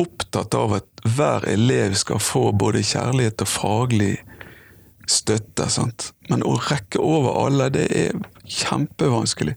opptatt 0.00 0.56
av 0.56 0.78
at 0.80 1.04
hver 1.04 1.44
elev 1.48 1.94
skal 2.00 2.20
få 2.22 2.50
både 2.56 2.82
kjærlighet 2.84 3.44
og 3.44 3.52
faglig 3.52 4.14
støtte. 5.08 5.68
Sant? 5.72 6.10
Men 6.30 6.44
å 6.46 6.56
rekke 6.70 7.00
over 7.02 7.36
alle, 7.44 7.68
det 7.74 7.88
er 7.92 8.20
kjempevanskelig. 8.44 9.56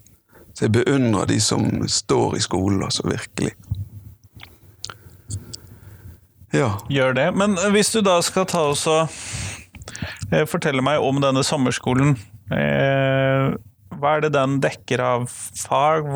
Så 0.54 0.68
jeg 0.68 0.72
beundrer 0.76 1.26
de 1.32 1.40
som 1.42 1.66
står 1.90 2.36
i 2.38 2.44
skolen, 2.46 2.84
altså 2.86 3.08
virkelig. 3.10 3.54
Ja. 6.54 6.76
Gjør 6.94 7.16
det. 7.18 7.28
Men 7.36 7.56
hvis 7.74 7.90
du 7.96 8.02
da 8.06 8.20
skal 8.26 8.46
ta 8.50 8.68
oss 8.74 8.86
og 8.90 9.10
fortelle 10.50 10.84
meg 10.86 11.02
om 11.04 11.22
denne 11.24 11.44
sommerskolen. 11.46 12.16
Eh, 12.54 13.54
Hva 14.04 14.16
er 14.18 14.24
det 14.26 14.34
den 14.36 14.58
dekker 14.64 15.02
av 15.06 15.26
fag? 15.30 16.08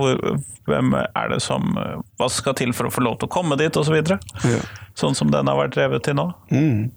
Hvem 0.68 0.94
er 0.98 1.30
det 1.32 1.40
som 1.46 1.70
eh, 1.80 2.00
Hva 2.20 2.28
skal 2.34 2.56
til 2.60 2.74
for 2.76 2.90
å 2.90 2.94
få 2.94 3.04
lov 3.06 3.18
til 3.22 3.30
å 3.30 3.34
komme 3.38 3.58
dit, 3.60 3.78
osv.? 3.80 3.98
Så 4.04 4.18
Ja. 4.52 4.62
sånn 4.98 5.16
som 5.18 5.32
den 5.34 5.48
har 5.50 5.58
vært 5.60 5.76
drevet 5.78 6.04
til 6.08 6.18
nå? 6.18 6.28
Mm. 6.52 6.92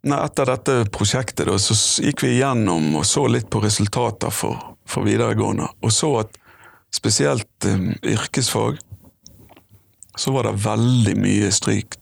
Etter 0.00 0.48
dette 0.48 0.74
prosjektet 0.88 1.44
da, 1.48 1.58
så 1.60 1.76
gikk 2.00 2.24
vi 2.24 2.36
igjennom 2.38 2.94
og 2.96 3.04
så 3.04 3.26
litt 3.28 3.50
på 3.52 3.60
resultater 3.60 4.32
for, 4.32 4.76
for 4.88 5.04
videregående, 5.04 5.66
og 5.84 5.92
så 5.92 6.14
at 6.22 6.38
spesielt 6.90 7.68
um, 7.68 7.92
yrkesfag 8.02 8.80
så 10.16 10.32
var 10.32 10.48
det 10.48 10.62
veldig 10.64 11.14
mye 11.20 11.50
stryk 11.54 11.96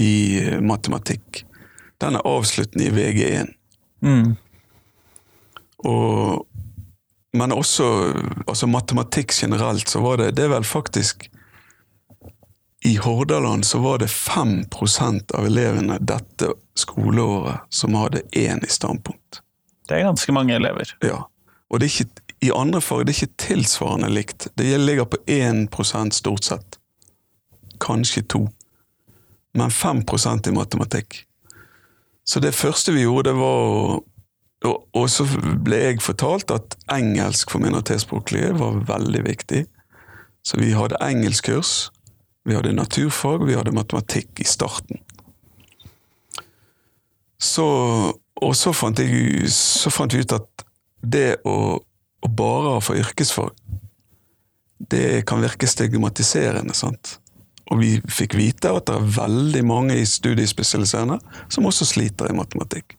i 0.00 0.14
eh, 0.40 0.60
matematikk. 0.64 1.42
Den 2.00 2.16
er 2.18 2.26
avsluttende 2.26 2.88
i 2.88 2.94
VG1. 2.94 3.52
Mm. 4.02 4.32
Og, 5.86 6.46
men 7.38 7.54
også 7.54 7.86
altså 8.46 8.66
matematikk 8.70 9.34
generelt, 9.36 9.88
så 9.90 10.00
var 10.02 10.18
det 10.18 10.32
Det 10.38 10.46
er 10.46 10.54
vel 10.56 10.66
faktisk 10.66 11.28
I 12.84 12.96
Hordaland 12.96 13.64
så 13.66 13.78
var 13.78 13.98
det 13.98 14.06
5% 14.06 15.34
av 15.34 15.46
elevene 15.46 15.98
dette 16.00 16.48
skoleåret 16.74 17.60
som 17.68 17.94
hadde 17.94 18.22
én 18.32 18.64
i 18.64 18.68
standpunkt. 18.68 19.42
Det 19.88 19.98
er 19.98 20.06
ganske 20.08 20.32
mange 20.32 20.56
elever. 20.56 20.96
Ja. 21.00 21.28
Og 21.70 21.80
det 21.80 21.86
er 21.86 21.94
ikke, 22.02 22.22
i 22.42 22.50
andre 22.50 22.80
fag 22.82 23.04
det 23.06 23.14
er 23.14 23.20
ikke 23.22 23.44
tilsvarende 23.46 24.10
likt. 24.10 24.48
Det 24.58 24.78
ligger 24.78 25.04
på 25.04 25.20
1% 25.26 26.10
stort 26.10 26.44
sett. 26.44 26.78
Kanskje 27.80 28.22
to. 28.22 28.46
Men 29.54 29.70
5% 29.70 30.48
i 30.48 30.54
matematikk. 30.56 31.22
Så 32.24 32.40
det 32.40 32.54
første 32.54 32.92
vi 32.92 33.06
gjorde, 33.06 33.30
det 33.30 33.38
var 33.38 33.62
å 33.68 34.02
og, 34.62 34.84
og 34.94 35.08
så 35.10 35.26
ble 35.64 35.78
jeg 35.80 36.02
fortalt 36.04 36.52
at 36.54 36.76
engelsk 36.92 37.50
for 37.50 37.62
minoritetsspråklige 37.64 38.52
var 38.60 38.82
veldig 38.86 39.24
viktig. 39.26 39.64
Så 40.46 40.58
vi 40.58 40.72
hadde 40.74 41.00
engelskkurs, 41.02 41.90
vi 42.44 42.56
hadde 42.56 42.74
naturfag, 42.74 43.46
vi 43.46 43.56
hadde 43.56 43.74
matematikk 43.74 44.42
i 44.42 44.48
starten. 44.48 45.00
Så, 47.42 47.66
og 48.42 48.56
så 48.56 48.72
fant, 48.74 48.98
jeg, 49.02 49.48
så 49.50 49.90
fant 49.90 50.14
vi 50.14 50.22
ut 50.22 50.34
at 50.36 50.66
det 51.02 51.42
å, 51.48 51.56
å 51.78 52.30
bare 52.30 52.76
få 52.82 52.96
yrkesfag, 53.00 53.50
det 54.92 55.22
kan 55.26 55.42
virke 55.42 55.66
stigmatiserende. 55.70 56.74
sant? 56.74 57.16
Og 57.70 57.80
vi 57.80 57.92
fikk 58.10 58.36
vite 58.38 58.70
at 58.70 58.88
det 58.90 58.98
er 58.98 59.14
veldig 59.16 59.62
mange 59.66 59.96
i 59.98 60.06
studiespesialiserende 60.06 61.18
som 61.52 61.66
også 61.66 61.88
sliter 61.88 62.30
i 62.30 62.36
matematikk. 62.36 62.96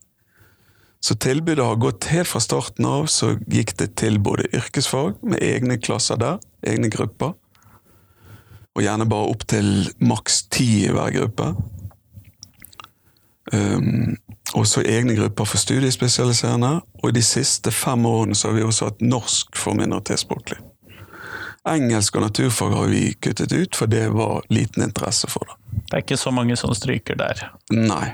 Så 1.03 1.17
tilbudet 1.19 1.65
har 1.65 1.81
gått 1.83 2.07
helt 2.13 2.29
fra 2.31 2.39
starten 2.39 2.88
av, 2.88 3.09
så 3.12 3.33
gikk 3.51 3.75
det 3.81 3.89
til 4.00 4.21
både 4.23 4.47
yrkesfag, 4.55 5.17
med 5.19 5.43
egne 5.43 5.75
klasser 5.75 6.19
der, 6.19 6.39
egne 6.63 6.88
grupper, 6.91 7.33
og 8.73 8.83
gjerne 8.83 9.09
bare 9.09 9.29
opp 9.29 9.45
til 9.49 9.69
maks 10.01 10.43
ti 10.53 10.85
i 10.87 10.91
hver 10.93 11.13
gruppe. 11.13 11.53
Um, 13.53 14.15
også 14.57 14.81
egne 14.87 15.15
grupper 15.17 15.45
for 15.45 15.61
studiespesialiserende, 15.61 16.79
og 17.03 17.13
de 17.13 17.23
siste 17.25 17.71
fem 17.71 18.05
årene 18.05 18.35
så 18.35 18.49
har 18.49 18.57
vi 18.57 18.65
også 18.65 18.89
hatt 18.89 19.03
norsk 19.03 19.57
for 19.59 19.77
minoritetsspråklig. 19.77 20.57
Engelsk 21.69 22.15
og 22.19 22.25
naturfag 22.25 22.73
har 22.75 22.89
vi 22.91 23.03
kuttet 23.13 23.53
ut, 23.53 23.75
for 23.75 23.87
det 23.87 24.09
var 24.11 24.41
liten 24.51 24.83
interesse 24.83 25.29
for 25.31 25.47
det. 25.47 25.59
Det 25.73 25.95
er 25.95 26.03
ikke 26.03 26.17
så 26.19 26.31
mange 26.31 26.57
som 26.59 26.73
stryker 26.75 27.15
der. 27.17 27.45
Nei. 27.71 28.13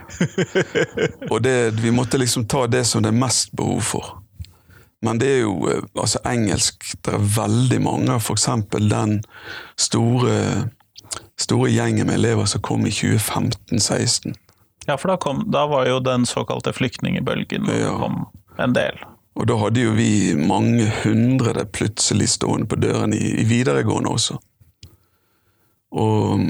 Og 1.32 1.42
det, 1.44 1.74
vi 1.82 1.92
måtte 1.92 2.20
liksom 2.22 2.46
ta 2.48 2.68
det 2.68 2.84
som 2.88 3.04
det 3.04 3.10
er 3.10 3.18
mest 3.18 3.56
behov 3.58 3.82
for. 3.82 4.12
Men 5.06 5.20
det 5.22 5.30
er 5.32 5.40
jo 5.46 5.54
eh, 5.72 5.84
altså 5.96 6.20
engelsk 6.28 6.84
Det 7.06 7.14
er 7.16 7.28
veldig 7.38 7.80
mange, 7.86 8.18
f.eks. 8.20 8.48
den 8.76 9.22
store, 9.80 10.36
store 11.40 11.70
gjengen 11.72 12.10
med 12.10 12.20
elever 12.20 12.50
som 12.52 12.62
kom 12.62 12.86
i 12.88 12.92
2015-16. 12.92 14.36
Ja, 14.90 14.98
for 14.98 15.14
da, 15.14 15.18
kom, 15.22 15.46
da 15.54 15.66
var 15.70 15.88
jo 15.88 16.00
den 16.04 16.26
såkalte 16.26 16.74
flyktningebølgen 16.74 17.70
Ja. 17.70 17.94
kom 18.00 18.26
en 18.60 18.74
del. 18.76 18.98
Og 19.40 19.46
da 19.48 19.56
hadde 19.62 19.84
jo 19.86 19.92
vi 19.96 20.34
mange 20.36 20.90
hundre 21.04 21.64
plutselig 21.66 22.30
stående 22.34 22.68
på 22.68 22.76
døren 22.76 23.14
i, 23.16 23.22
i 23.40 23.46
videregående 23.48 24.12
også. 24.12 24.36
Og, 25.96 26.50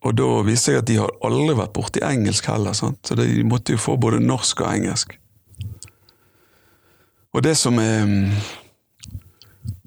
og 0.00 0.14
da 0.16 0.28
viste 0.46 0.72
jeg 0.72 0.80
at 0.80 0.88
de 0.88 0.96
har 1.02 1.12
aldri 1.26 1.58
vært 1.58 1.74
borti 1.76 2.00
engelsk 2.06 2.48
heller, 2.48 2.72
sant? 2.78 3.02
så 3.04 3.18
de 3.18 3.44
måtte 3.46 3.74
jo 3.76 3.82
få 3.82 3.98
både 4.00 4.22
norsk 4.24 4.64
og 4.64 4.70
engelsk. 4.72 5.18
Og 7.34 7.42
det 7.42 7.56
som 7.58 7.78
er 7.82 8.06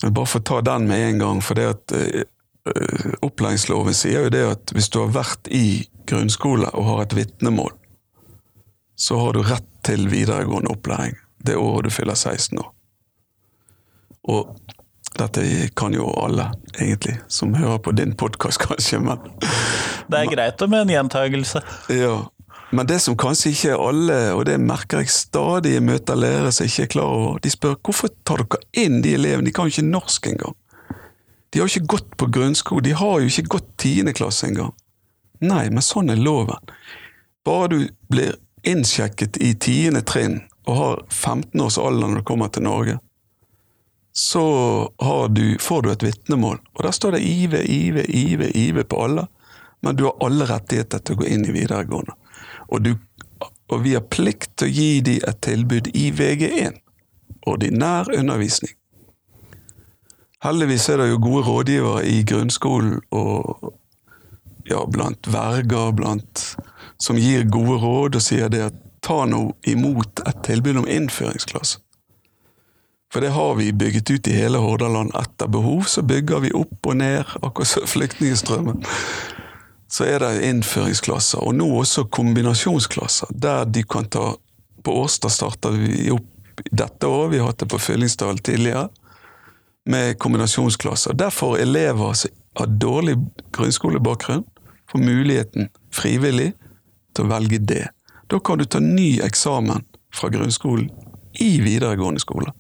Jeg 0.04 0.14
bare 0.14 0.30
får 0.30 0.44
ta 0.46 0.62
den 0.62 0.88
med 0.88 1.02
en 1.10 1.20
gang, 1.20 1.40
for 1.42 1.58
det 1.58 1.66
at 1.72 1.94
eh, 1.98 2.22
eh, 2.70 3.14
opplæringsloven 3.26 3.96
sier 3.98 4.28
jo 4.28 4.34
det 4.34 4.44
at 4.46 4.74
hvis 4.76 4.90
du 4.94 5.00
har 5.00 5.16
vært 5.16 5.50
i 5.50 5.88
grunnskole 6.06 6.70
og 6.78 6.86
har 6.86 7.02
et 7.02 7.16
vitnemål, 7.18 7.74
så 8.98 9.18
har 9.24 9.34
du 9.34 9.42
rett 9.42 9.66
til 9.88 10.06
videregående 10.12 10.70
opplæring 10.70 11.18
det 11.48 11.58
året 11.58 11.88
du 11.88 11.94
fyller 11.94 12.14
16 12.14 12.60
år. 12.62 12.70
Og 14.30 14.54
dette 15.18 15.44
kan 15.78 15.98
jo 15.98 16.12
alle, 16.22 16.52
egentlig, 16.78 17.18
som 17.28 17.56
hører 17.58 17.82
på 17.82 17.96
din 17.98 18.14
podkast, 18.14 18.62
kanskje, 18.68 19.00
men 19.02 19.22
Det 20.08 20.20
er 20.20 20.30
greit 20.32 20.70
med 20.70 20.82
en 20.86 20.94
gjentagelse. 20.98 21.62
ja. 21.90 22.18
Men 22.72 22.88
det 22.88 23.00
som 23.00 23.16
kanskje 23.16 23.54
ikke 23.54 23.76
alle, 23.80 24.18
og 24.36 24.44
det 24.50 24.58
merker 24.60 25.04
jeg 25.04 25.14
stadig 25.14 25.78
møter 25.84 26.20
lærere 26.20 26.52
som 26.52 26.68
ikke 26.68 26.84
er 26.84 26.92
klar 26.98 27.14
over, 27.14 27.38
de 27.44 27.52
spør 27.52 27.78
hvorfor 27.80 28.12
tar 28.28 28.44
dere 28.44 28.86
inn 28.86 29.00
de 29.06 29.14
elevene, 29.16 29.48
de 29.48 29.54
kan 29.56 29.70
jo 29.70 29.76
ikke 29.76 29.88
norsk 29.88 30.28
engang. 30.34 30.58
De 31.50 31.62
har 31.62 31.70
jo 31.70 31.78
ikke 31.78 31.94
gått 31.96 32.12
på 32.20 32.28
grunnskole, 32.36 32.84
de 32.84 32.98
har 33.00 33.22
jo 33.24 33.32
ikke 33.32 33.54
gått 33.56 33.72
tiende 33.80 34.14
klasse 34.18 34.50
engang. 34.50 34.76
Nei, 35.40 35.70
men 35.72 35.86
sånn 35.86 36.12
er 36.12 36.20
loven. 36.20 36.76
Bare 37.48 37.72
du 37.72 37.80
blir 38.12 38.36
innsjekket 38.68 39.40
i 39.40 39.54
tiende 39.56 40.04
trinn 40.04 40.42
og 40.68 40.80
har 40.82 41.04
15 41.08 41.62
års 41.64 41.78
alder 41.80 42.12
når 42.12 42.20
du 42.20 42.28
kommer 42.28 42.52
til 42.52 42.68
Norge, 42.68 42.98
så 44.18 44.92
du, 45.30 45.58
får 45.62 45.82
du 45.82 45.92
et 45.92 46.04
vitnemål. 46.04 46.58
Og 46.74 46.84
der 46.84 46.92
står 46.92 47.12
det 47.16 47.20
IV, 47.22 47.54
IV, 47.54 47.98
IV, 48.10 48.42
IV 48.50 48.84
på 48.90 49.04
alle. 49.04 49.28
Men 49.86 49.96
du 49.96 50.08
har 50.08 50.16
alle 50.26 50.48
rettigheter 50.50 51.04
til 51.06 51.14
å 51.14 51.20
gå 51.20 51.28
inn 51.30 51.46
i 51.46 51.54
videregående. 51.54 52.16
Og, 52.68 52.84
du, 52.84 52.96
og 53.72 53.84
vi 53.84 53.96
har 53.96 54.06
plikt 54.12 54.52
til 54.60 54.68
å 54.68 54.76
gi 54.76 54.90
dem 55.06 55.24
et 55.28 55.42
tilbud 55.46 55.92
i 55.96 56.10
VG1. 56.16 56.82
Ordinær 57.48 58.10
undervisning. 58.16 58.74
Heldigvis 60.44 60.90
er 60.90 61.02
det 61.02 61.10
jo 61.10 61.22
gode 61.22 61.46
rådgivere 61.48 62.04
i 62.06 62.22
grunnskolen 62.28 63.00
og 63.16 63.72
ja, 64.70 64.84
blant 64.86 65.30
verger, 65.32 65.92
blant, 65.98 66.44
som 67.02 67.18
gir 67.18 67.48
gode 67.50 67.80
råd 67.82 68.20
og 68.20 68.24
sier 68.24 68.52
det 68.54 68.62
at 68.68 68.78
ta 69.02 69.24
nå 69.30 69.42
imot 69.70 70.22
et 70.28 70.40
tilbud 70.46 70.84
om 70.84 70.90
innføringsklasse. 70.90 71.80
For 73.14 73.24
det 73.24 73.32
har 73.32 73.56
vi 73.56 73.72
bygget 73.72 74.12
ut 74.12 74.28
i 74.28 74.36
hele 74.36 74.60
Hordaland. 74.60 75.14
Etter 75.16 75.48
behov 75.48 75.86
så 75.88 76.04
bygger 76.04 76.44
vi 76.44 76.52
opp 76.52 76.90
og 76.92 76.98
ned, 77.00 77.24
akkurat 77.40 77.70
som 77.72 77.88
flyktningstrømmen. 77.88 78.84
Så 79.88 80.04
er 80.04 80.20
det 80.20 80.44
innføringsklasser, 80.44 81.40
og 81.40 81.56
nå 81.56 81.68
også 81.80 82.08
kombinasjonsklasser, 82.12 83.32
der 83.32 83.66
de 83.66 83.84
kan 83.84 84.10
ta 84.12 84.36
På 84.84 84.94
Årstad 85.02 85.34
starter 85.34 85.74
vi 85.76 86.12
opp 86.14 86.62
dette 86.72 87.08
året, 87.08 87.32
vi 87.32 87.40
har 87.42 87.50
hatt 87.50 87.60
det 87.60 87.68
på 87.68 87.80
Fyllingsdal 87.82 88.38
tidligere, 88.40 88.88
med 89.86 90.18
kombinasjonsklasser. 90.20 91.14
Der 91.14 91.30
får 91.30 91.58
elever 91.60 92.14
som 92.14 92.32
har 92.56 92.70
dårlig 92.80 93.18
grunnskolebakgrunn, 93.52 94.46
får 94.92 95.04
muligheten 95.04 95.68
frivillig 95.92 96.54
til 97.16 97.26
å 97.26 97.32
velge 97.34 97.60
det. 97.60 97.84
Da 98.32 98.40
kan 98.40 98.62
du 98.62 98.66
ta 98.66 98.80
ny 98.80 99.20
eksamen 99.26 99.84
fra 100.16 100.30
grunnskolen 100.32 100.88
i 101.44 101.58
videregående 101.62 102.24
skole. 102.24 102.54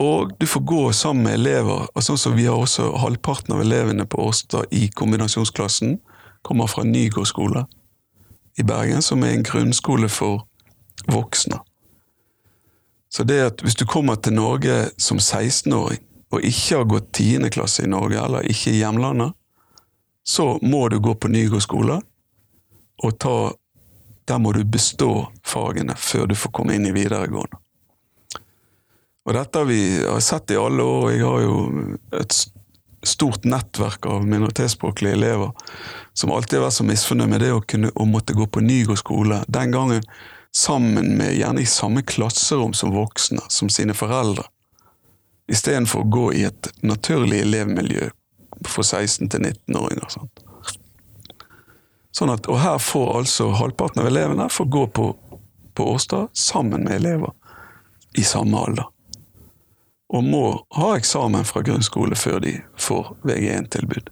Og 0.00 0.32
du 0.40 0.46
får 0.46 0.60
gå 0.60 0.92
sammen 0.92 1.22
med 1.24 1.34
elever. 1.34 1.88
og 1.94 2.02
sånn 2.02 2.18
som 2.18 2.36
Vi 2.36 2.46
har 2.46 2.56
også 2.56 2.96
halvparten 2.96 3.54
av 3.54 3.60
elevene 3.60 4.06
på 4.06 4.22
Årstad 4.24 4.72
i 4.72 4.88
kombinasjonsklassen 4.88 5.98
kommer 6.42 6.66
fra 6.66 6.84
Nygård 6.84 7.26
skole 7.26 7.66
i 8.58 8.62
Bergen, 8.62 9.02
som 9.02 9.22
er 9.24 9.34
en 9.34 9.42
grunnskole 9.42 10.08
for 10.08 10.46
voksne. 11.06 11.60
Så 13.12 13.24
det 13.24 13.40
at 13.44 13.62
hvis 13.62 13.76
du 13.76 13.84
kommer 13.86 14.16
til 14.16 14.32
Norge 14.32 14.88
som 14.96 15.18
16-åring 15.18 16.00
og 16.30 16.44
ikke 16.46 16.76
har 16.76 16.88
gått 16.88 17.12
10. 17.12 17.50
klasse 17.50 17.84
i 17.84 17.90
Norge, 17.90 18.24
eller 18.24 18.46
ikke 18.46 18.70
i 18.70 18.80
hjemlandet, 18.80 19.32
så 20.24 20.58
må 20.62 20.88
du 20.88 21.00
gå 21.00 21.14
på 21.14 21.28
Nygård 21.28 21.62
skole 21.62 22.00
og 23.02 23.18
ta 23.18 23.52
Der 24.28 24.38
må 24.38 24.52
du 24.52 24.64
bestå 24.64 25.26
fagene 25.42 25.96
før 25.98 26.28
du 26.30 26.36
får 26.38 26.52
komme 26.54 26.74
inn 26.76 26.86
i 26.86 26.92
videregående. 26.94 27.56
Og 29.30 29.36
dette 29.36 29.60
har 29.62 29.68
vi 29.68 29.82
sett 30.20 30.50
i 30.50 30.56
alle 30.58 30.82
år. 30.82 31.12
Jeg 31.12 31.22
har 31.22 31.42
jo 31.44 31.58
et, 32.18 32.34
stort 33.02 33.44
nettverk 33.48 34.06
av 34.06 34.26
minoritetsspråklige 34.26 35.12
elever 35.12 35.50
som 36.12 36.32
alltid 36.34 36.58
har 36.58 36.66
vært 36.66 36.76
så 36.76 36.84
misfornøyd 36.84 37.30
med 37.30 37.40
det 37.40 37.52
å, 37.54 37.62
kunne, 37.62 37.88
å 37.94 38.04
måtte 38.04 38.34
gå 38.36 38.44
på 38.50 38.60
Nygård 38.60 38.98
skole. 39.00 39.38
Den 39.48 39.72
gangen 39.72 40.02
sammen 40.52 41.14
med 41.16 41.32
gjerne 41.38 41.62
i 41.62 41.70
samme 41.70 42.02
klasserom 42.02 42.74
som 42.74 42.92
voksne, 42.92 43.40
som 43.48 43.70
sine 43.72 43.94
foreldre. 43.96 44.44
Istedenfor 45.48 46.02
å 46.02 46.10
gå 46.12 46.26
i 46.42 46.44
et 46.50 46.68
naturlig 46.82 47.40
elevmiljø 47.46 48.10
for 48.66 48.82
16- 48.82 49.30
19-åringer. 49.30 50.10
Sånn. 52.12 52.34
At, 52.34 52.50
og 52.50 52.60
her 52.60 52.78
får 52.82 53.18
altså 53.22 53.52
halvparten 53.62 54.02
av 54.02 54.10
elevene 54.10 54.50
får 54.52 54.72
gå 54.74 54.86
på, 54.98 55.10
på 55.72 55.92
Årstad 55.94 56.34
sammen 56.36 56.84
med 56.84 56.98
elever 56.98 57.32
i 58.18 58.26
samme 58.26 58.58
alder. 58.58 58.90
Og 60.10 60.24
må 60.26 60.44
ha 60.74 60.94
eksamen 60.98 61.46
fra 61.46 61.62
grunnskole 61.62 62.18
før 62.18 62.40
de 62.42 62.56
får 62.78 63.12
VG1-tilbud. 63.22 64.10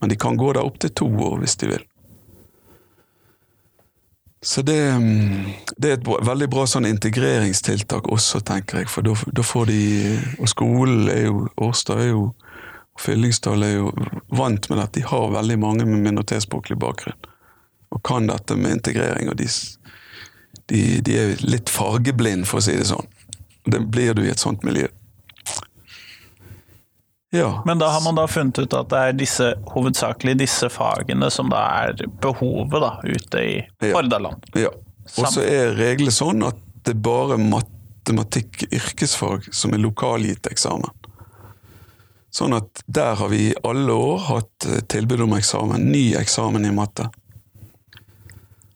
Men 0.00 0.12
de 0.12 0.18
kan 0.18 0.38
gå 0.38 0.52
der 0.54 0.62
opptil 0.66 0.92
to 0.94 1.08
år 1.08 1.40
hvis 1.42 1.56
de 1.58 1.72
vil. 1.72 1.88
Så 4.42 4.62
det, 4.66 4.78
det 5.76 5.90
er 5.90 5.98
et 5.98 6.08
veldig 6.26 6.48
bra 6.50 6.64
sånn 6.66 6.86
integreringstiltak 6.88 8.08
også, 8.10 8.40
tenker 8.46 8.82
jeg. 8.82 8.90
For 8.90 9.06
da 9.06 9.44
får 9.46 9.68
de 9.70 9.82
Og 10.42 10.50
skolen 10.50 11.06
er 11.10 11.28
jo 11.28 11.44
Årstad 11.62 12.02
er 12.02 12.10
jo 12.10 12.24
og 12.92 13.00
Fyllingsdal 13.00 13.62
er 13.64 13.76
jo 13.78 13.90
vant 14.36 14.68
med 14.70 14.82
at 14.82 14.92
de 14.96 15.04
har 15.06 15.30
veldig 15.32 15.58
mange 15.60 15.86
med 15.88 16.02
minoritetsspråklig 16.04 16.76
bakgrunn. 16.80 17.30
Og 17.92 18.02
kan 18.04 18.28
dette 18.28 18.56
med 18.56 18.78
integrering. 18.78 19.30
Og 19.32 19.38
de, 19.40 19.48
de, 20.68 20.82
de 21.04 21.16
er 21.18 21.44
litt 21.44 21.72
fargeblind, 21.72 22.46
for 22.48 22.60
å 22.60 22.66
si 22.66 22.76
det 22.76 22.90
sånn. 22.90 23.08
Det 23.64 23.80
blir 23.94 24.12
du 24.16 24.24
i 24.26 24.32
et 24.32 24.42
sånt 24.42 24.64
miljø. 24.66 24.90
Ja. 27.32 27.62
Men 27.64 27.78
da 27.80 27.88
har 27.88 28.02
man 28.04 28.18
da 28.18 28.26
funnet 28.28 28.58
ut 28.60 28.74
at 28.76 28.90
det 28.92 28.98
er 29.00 29.14
disse, 29.16 29.46
hovedsakelig 29.72 30.34
disse 30.42 30.68
fagene 30.68 31.30
som 31.32 31.48
da 31.48 31.62
er 31.86 32.02
behovet 32.20 32.82
da, 32.84 32.90
ute 33.08 33.40
i 33.40 33.54
Hordaland? 33.94 34.50
Ja. 34.58 34.68
Og 35.16 35.28
så 35.32 35.40
er 35.40 35.72
reglene 35.78 36.12
sånn 36.12 36.44
at 36.44 36.60
det 36.84 36.92
er 36.92 37.00
bare 37.00 37.38
matematikk 37.40 38.66
yrkesfag 38.68 39.48
som 39.54 39.72
er 39.72 39.80
lokalgitt 39.80 40.50
eksamen. 40.50 40.92
Sånn 42.32 42.52
at 42.56 42.84
der 42.84 43.16
har 43.16 43.32
vi 43.32 43.48
i 43.50 43.56
alle 43.64 43.96
år 43.96 44.22
hatt 44.28 44.68
eh, 44.68 44.84
tilbud 44.92 45.24
om 45.24 45.34
eksamen, 45.36 45.88
ny 45.88 46.12
eksamen 46.20 46.68
i 46.68 46.76
matte. 46.76 47.08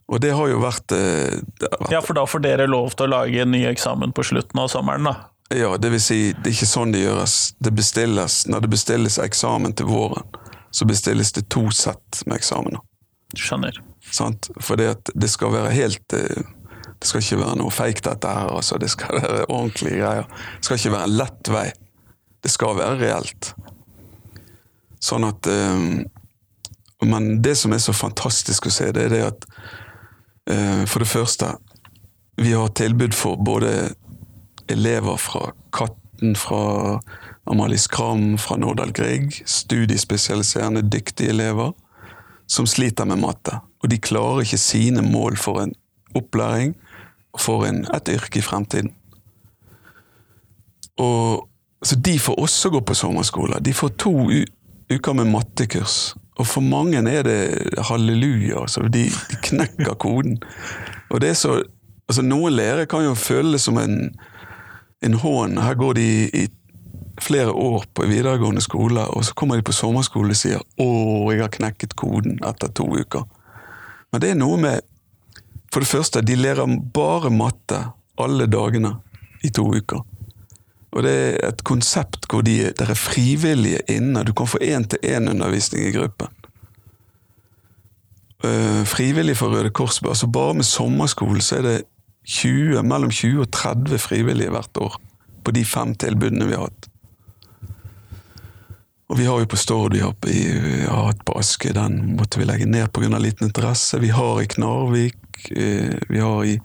Og 0.07 0.21
det 0.23 0.33
har 0.39 0.49
jo 0.49 0.65
vært, 0.65 0.93
eh, 0.97 1.41
vært 1.61 1.93
Ja, 1.93 2.01
for 2.01 2.17
da 2.17 2.25
får 2.29 2.45
dere 2.45 2.67
lov 2.69 2.95
til 2.97 3.09
å 3.09 3.15
lage 3.19 3.45
en 3.45 3.53
ny 3.53 3.65
eksamen 3.69 4.13
på 4.17 4.25
slutten 4.29 4.65
av 4.65 4.69
sommeren, 4.73 5.09
da? 5.09 5.17
Ja, 5.55 5.77
det 5.77 5.93
vil 5.93 6.03
si, 6.03 6.19
det 6.33 6.51
er 6.51 6.57
ikke 6.57 6.69
sånn 6.69 6.93
det 6.95 7.05
gjøres. 7.05 7.37
Det 7.63 7.71
bestilles, 7.77 8.41
når 8.51 8.65
det 8.65 8.71
bestilles 8.73 9.19
eksamen 9.23 9.77
til 9.79 9.87
våren, 9.87 10.27
så 10.75 10.87
bestilles 10.89 11.31
det 11.37 11.47
to 11.53 11.69
sett 11.71 12.23
med 12.27 12.41
eksamener. 12.41 12.83
Skjønner. 13.39 13.79
Sant? 14.11 14.51
For 14.61 14.79
det, 14.79 15.13
det 15.15 15.31
skal 15.31 15.55
være 15.55 15.75
helt 15.75 16.15
eh, 16.15 16.43
Det 16.97 17.09
skal 17.09 17.21
ikke 17.21 17.39
være 17.43 17.59
noe 17.61 17.71
fake, 17.75 18.03
dette 18.07 18.31
her. 18.33 18.51
Altså. 18.57 18.79
Det 18.81 18.89
skal 18.91 19.19
være 19.23 19.47
ordentlige 19.47 20.01
greier. 20.01 20.29
Det 20.59 20.69
skal 20.69 20.81
ikke 20.81 20.95
være 20.97 21.11
en 21.11 21.17
lett 21.21 21.51
vei. 21.53 21.67
Det 22.43 22.53
skal 22.53 22.79
være 22.79 23.01
reelt. 23.03 23.51
Sånn 25.03 25.27
at 25.29 25.47
um, 25.47 26.07
Men 27.05 27.29
det 27.43 27.55
som 27.61 27.75
er 27.77 27.83
så 27.85 27.93
fantastisk 27.95 28.67
å 28.67 28.73
se, 28.73 28.89
det 28.97 29.07
er 29.07 29.13
det 29.13 29.23
at 29.27 29.47
uh, 30.51 30.83
For 30.89 31.05
det 31.05 31.11
første, 31.11 31.53
vi 32.41 32.55
har 32.57 32.73
tilbud 32.79 33.15
for 33.15 33.37
både 33.37 33.93
elever 34.69 35.17
fra 35.17 35.53
Katten, 35.73 36.37
fra 36.37 37.01
Amalie 37.47 37.79
Skram, 37.79 38.39
fra 38.39 38.57
Nordahl 38.57 38.93
Grieg. 38.93 39.43
Studiespesialiserende, 39.47 40.83
dyktige 40.83 41.31
elever 41.31 41.73
som 42.47 42.67
sliter 42.67 43.05
med 43.05 43.21
matte. 43.23 43.59
Og 43.83 43.91
de 43.91 43.99
klarer 43.99 44.45
ikke 44.45 44.61
sine 44.61 45.03
mål 45.03 45.37
for 45.37 45.63
en 45.63 45.75
opplæring 46.17 46.77
og 47.33 47.41
for 47.41 47.67
en, 47.69 47.85
et 47.95 48.09
yrke 48.09 48.41
i 48.41 48.45
fremtiden. 48.45 48.93
Og, 50.99 51.49
så 51.85 51.97
de 51.97 52.19
får 52.19 52.41
også 52.41 52.71
gå 52.71 52.81
på 52.81 52.95
sommerskole. 52.95 53.61
De 53.61 53.75
får 53.75 53.89
to 54.01 54.15
uker 54.91 55.13
med 55.13 55.29
mattekurs. 55.29 56.17
Og 56.37 56.47
for 56.47 56.61
mange 56.61 57.01
er 57.11 57.23
det 57.23 57.41
halleluja. 57.89 58.61
Altså. 58.61 58.89
De, 58.89 59.05
de 59.05 59.37
knekker 59.43 59.95
koden. 59.95 60.39
Og 61.11 61.21
det 61.21 61.29
er 61.31 61.35
så 61.35 61.63
altså 62.09 62.23
Noen 62.23 62.55
lærere 62.55 62.87
kan 62.87 63.05
jo 63.05 63.15
føle 63.19 63.57
det 63.57 63.61
som 63.61 63.79
en 63.79 64.15
en 65.05 65.15
hån. 65.15 65.59
Her 65.59 65.75
går 65.75 65.95
de 65.95 66.07
i 66.29 66.49
flere 67.21 67.51
år 67.51 67.85
på 67.95 68.07
videregående 68.07 68.61
skole, 68.61 69.07
og 69.07 69.25
så 69.25 69.35
kommer 69.35 69.57
de 69.57 69.65
på 69.67 69.73
sommerskole 69.73 70.31
og 70.31 70.37
sier 70.37 70.61
'Å, 70.61 71.33
jeg 71.33 71.41
har 71.41 71.49
knekket 71.49 71.97
koden' 71.97 72.45
etter 72.45 72.69
to 72.69 72.85
uker. 72.85 73.25
Men 74.13 74.21
det 74.21 74.31
er 74.31 74.35
noe 74.35 74.57
med 74.57 74.81
For 75.73 75.81
det 75.81 75.89
første, 75.89 76.21
de 76.23 76.37
lærer 76.37 76.93
bare 76.95 77.29
matte 77.31 77.93
alle 78.19 78.47
dagene 78.47 78.95
i 79.45 79.51
to 79.51 79.65
uker. 79.75 80.01
Og 80.93 81.03
det 81.03 81.13
er 81.13 81.49
et 81.49 81.65
konsept 81.65 82.25
hvor 82.31 82.41
de, 82.47 82.73
der 82.79 82.91
er 82.91 82.95
frivillige 82.95 83.83
inne. 83.89 84.25
Du 84.25 84.33
kan 84.33 84.47
få 84.47 84.59
én-til-én-undervisning 84.63 85.85
i 85.85 85.93
gruppen. 85.93 86.29
Uh, 88.45 88.85
frivillig 88.85 89.37
for 89.37 89.49
Røde 89.49 89.71
Kors. 89.71 90.01
altså 90.03 90.27
Bare 90.27 90.55
med 90.55 90.65
sommerskole 90.65 91.43
så 91.43 91.57
er 91.57 91.63
det 91.63 91.83
20, 92.27 92.83
mellom 92.83 93.11
20 93.11 93.45
og 93.45 93.51
30 93.55 94.03
frivillige 94.03 94.51
hvert 94.51 94.83
år 94.83 94.99
på 95.47 95.55
de 95.55 95.63
fem 95.65 95.95
tilbudene 95.95 96.49
vi 96.49 96.57
har 96.59 96.67
hatt. 96.67 96.89
Og 99.07 99.21
vi 99.21 99.29
har 99.29 99.39
jo 99.39 99.47
på 99.47 99.57
Stord, 99.57 99.95
vi 99.95 100.03
har, 100.03 100.15
vi 100.27 100.41
har 100.83 101.05
hatt 101.07 101.23
på 101.25 101.37
Aske, 101.39 101.71
den 101.73 102.17
måtte 102.19 102.41
vi 102.41 102.49
legge 102.49 102.67
ned 102.67 102.91
pga. 102.93 103.19
liten 103.19 103.47
interesse. 103.47 104.01
Vi 104.03 104.11
har 104.11 104.41
i 104.43 104.47
Knarvik, 104.47 105.51
eh, 105.51 105.95
vi 106.09 106.19
har 106.19 106.45
i, 106.45 106.59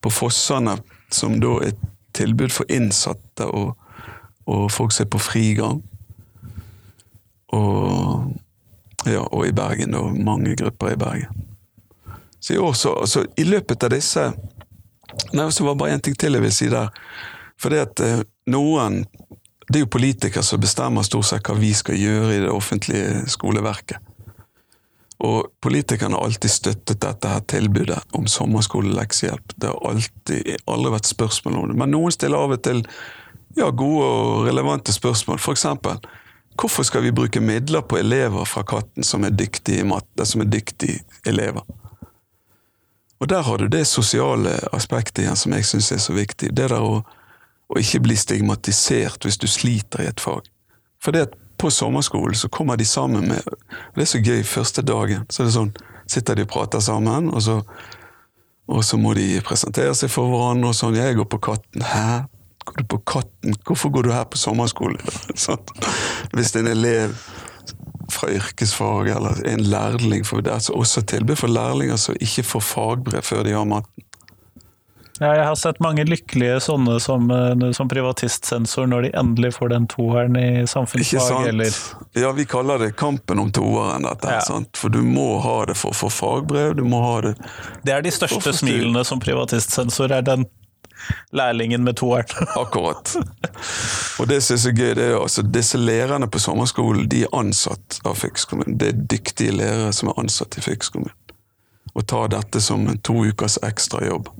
på 0.00 0.10
Fossane, 0.10 0.78
som 1.10 1.40
da 1.40 1.58
er 1.60 1.74
et 1.74 1.82
tilbud 2.16 2.52
for 2.52 2.64
innsatte 2.72 3.44
og, 3.44 3.76
og 4.46 4.70
folk 4.72 4.92
som 4.92 5.04
er 5.04 5.12
på 5.12 5.20
frigang. 5.20 5.82
Og, 7.52 8.32
ja, 9.04 9.20
og 9.28 9.46
i 9.46 9.52
Bergen, 9.52 9.94
og 9.94 10.16
mange 10.16 10.56
grupper 10.56 10.94
i 10.94 10.96
Bergen. 10.96 11.44
Så 12.40 12.54
i 12.54 12.58
år 12.58 12.72
så, 12.72 12.94
altså, 12.94 13.26
I 13.36 13.44
løpet 13.44 13.84
av 13.84 13.92
disse 13.92 14.32
Nei, 15.32 15.50
så 15.52 15.64
var 15.64 15.74
det 15.74 15.80
bare 15.82 15.96
én 15.96 16.02
ting 16.04 16.16
til 16.18 16.36
jeg 16.36 16.44
vil 16.44 16.54
si 16.54 16.68
der. 16.72 16.92
For 17.60 17.72
det 17.72 17.84
at 17.86 18.02
eh, 18.04 18.24
noen 18.52 19.04
Det 19.72 19.78
er 19.78 19.84
jo 19.84 19.94
politikere 19.94 20.42
som 20.44 20.60
bestemmer 20.60 21.04
stort 21.06 21.28
sett 21.28 21.46
hva 21.46 21.54
vi 21.56 21.70
skal 21.72 21.96
gjøre 21.96 22.32
i 22.34 22.40
det 22.42 22.50
offentlige 22.50 23.22
skoleverket. 23.30 24.02
Og 25.22 25.46
politikerne 25.62 26.18
har 26.18 26.26
alltid 26.26 26.50
støttet 26.50 27.00
dette 27.00 27.30
her 27.30 27.44
tilbudet 27.48 28.00
om 28.18 28.26
sommerskoleleksehjelp. 28.26 29.54
Det 29.54 29.70
har 29.70 29.78
alltid, 29.88 30.50
aldri 30.66 30.92
vært 30.96 31.08
spørsmål 31.08 31.58
om 31.60 31.70
det. 31.70 31.78
Men 31.78 31.94
noen 31.94 32.12
stiller 32.12 32.42
av 32.42 32.56
og 32.56 32.64
til 32.66 32.82
ja, 33.56 33.70
gode 33.70 34.08
og 34.10 34.48
relevante 34.48 34.92
spørsmål. 34.92 35.38
For 35.40 35.54
eksempel, 35.56 36.02
hvorfor 36.58 36.84
skal 36.90 37.06
vi 37.06 37.14
bruke 37.14 37.40
midler 37.40 37.86
på 37.86 38.02
elever 38.02 38.44
fra 38.50 38.66
Katten 38.66 39.06
som 39.06 39.24
er 39.24 39.32
dyktige 39.32 39.86
som 40.26 40.42
er 40.42 40.50
dyktige 40.52 41.00
elever? 41.24 41.62
Og 43.22 43.28
der 43.28 43.42
har 43.46 43.58
du 43.58 43.68
det 43.70 43.84
sosiale 43.86 44.56
aspektet 44.74 45.22
igjen 45.22 45.38
som 45.38 45.52
jeg 45.54 45.66
syns 45.68 45.92
er 45.94 46.00
så 46.02 46.14
viktig. 46.16 46.48
Det 46.50 46.64
der 46.72 46.82
å, 46.82 46.96
å, 47.06 47.76
ikke 47.78 48.00
bli 48.02 48.16
stigmatisert 48.18 49.22
hvis 49.22 49.38
du 49.38 49.46
sliter 49.46 50.02
i 50.02 50.08
et 50.10 50.20
fag. 50.20 50.48
For 50.98 51.14
det 51.14 51.28
at 51.28 51.36
på 51.62 51.70
sommerskolen 51.70 52.34
så 52.34 52.50
kommer 52.50 52.76
de 52.76 52.84
sammen 52.88 53.28
med 53.30 53.46
og 53.46 53.94
Det 53.94 54.02
er 54.02 54.10
så 54.10 54.18
gøy 54.18 54.42
første 54.42 54.82
dagen. 54.82 55.22
Så 55.30 55.44
er 55.44 55.52
sånn, 55.54 55.70
sitter 56.10 56.34
de 56.34 56.48
og 56.48 56.50
prater 56.50 56.82
sammen, 56.82 57.30
og 57.30 57.44
så, 57.46 57.60
og 58.66 58.82
så 58.82 58.98
må 58.98 59.14
de 59.14 59.38
presentere 59.46 59.94
seg 59.94 60.10
for 60.10 60.26
hverandre 60.26 60.72
og 60.72 60.74
sånn. 60.74 60.98
'Jeg 60.98 61.20
går 61.20 61.30
på 61.30 61.38
Katten.' 61.46 61.86
'Hæ? 61.86 62.26
Går 62.66 62.82
du 62.82 62.84
på 62.90 62.98
Katten? 63.06 63.54
Hvorfor 63.62 63.94
går 63.94 64.02
du 64.02 64.12
her 64.12 64.26
på 64.26 64.42
sommerskole?' 64.42 64.98
Sånn. 65.46 65.62
Hvis 66.34 66.56
en 66.58 66.66
elev 66.74 67.14
fra 68.10 68.30
yrkesfag 68.32 69.12
eller 69.16 69.42
en 69.48 69.62
lærling. 69.62 70.24
For 70.26 70.42
det 70.42 70.54
er 70.54 70.72
også 70.74 71.04
tilbud 71.06 71.36
for 71.36 71.52
lærlinger 71.52 72.00
som 72.00 72.18
ikke 72.20 72.46
får 72.46 72.64
fagbrev 72.72 73.22
før 73.22 73.44
de 73.46 73.54
har 73.56 73.68
matten. 73.68 74.08
Ja, 75.20 75.34
jeg 75.36 75.44
har 75.46 75.58
sett 75.60 75.78
mange 75.84 76.02
lykkelige 76.08 76.56
sånne 76.64 76.96
som, 77.00 77.28
eh, 77.30 77.68
som 77.76 77.90
privatistsensor 77.90 78.88
når 78.90 79.04
de 79.06 79.10
endelig 79.20 79.52
får 79.54 79.70
den 79.70 79.86
toeren 79.86 80.38
i 80.40 80.64
samfunnsfag, 80.66 81.46
eller 81.52 81.70
Ja, 82.18 82.32
vi 82.32 82.44
kaller 82.44 82.78
det 82.78 82.96
kampen 82.96 83.38
om 83.38 83.52
toeren, 83.52 84.02
dette. 84.02 84.32
Ja. 84.32 84.60
For 84.74 84.88
du 84.88 85.02
må 85.02 85.40
ha 85.44 85.64
det 85.66 85.76
for 85.76 85.92
å 85.92 85.94
få 85.94 86.10
fagbrev, 86.10 86.74
du 86.76 86.82
må 86.82 87.02
ha 87.04 87.20
det 87.20 87.36
Det 87.84 87.92
er 87.92 88.02
de 88.02 88.10
største 88.10 88.52
smilene 88.56 89.04
som 89.04 89.20
privatistsensor, 89.20 90.10
er 90.10 90.22
den 90.22 90.46
lærlingen 91.32 91.84
med 91.84 91.96
toeren. 92.00 92.46
Akkurat. 92.62 93.16
Og 94.20 94.28
det 94.28 94.40
som 94.42 94.56
er 94.56 94.62
så 94.64 94.72
gøy, 94.74 94.94
det 94.98 95.08
er 95.08 95.18
altså 95.18 95.42
disse 95.42 95.78
lærerne 95.78 96.28
på 96.30 96.40
sommerskolen 96.42 97.08
de 97.10 97.24
er 97.26 97.36
ansatt 97.36 98.00
av 98.04 98.18
fylkeskommunen. 98.20 98.78
Det 98.80 98.88
er 98.88 99.04
dyktige 99.16 99.56
lærere 99.56 99.92
som 99.96 100.12
er 100.12 100.20
ansatt 100.22 100.58
i 100.58 100.64
fylkeskommunen. 100.64 101.16
Og 101.92 102.06
tar 102.08 102.30
dette 102.32 102.60
som 102.64 102.86
en 102.88 103.00
to 103.04 103.18
ukers 103.28 103.58
ekstrajobb 103.62 104.30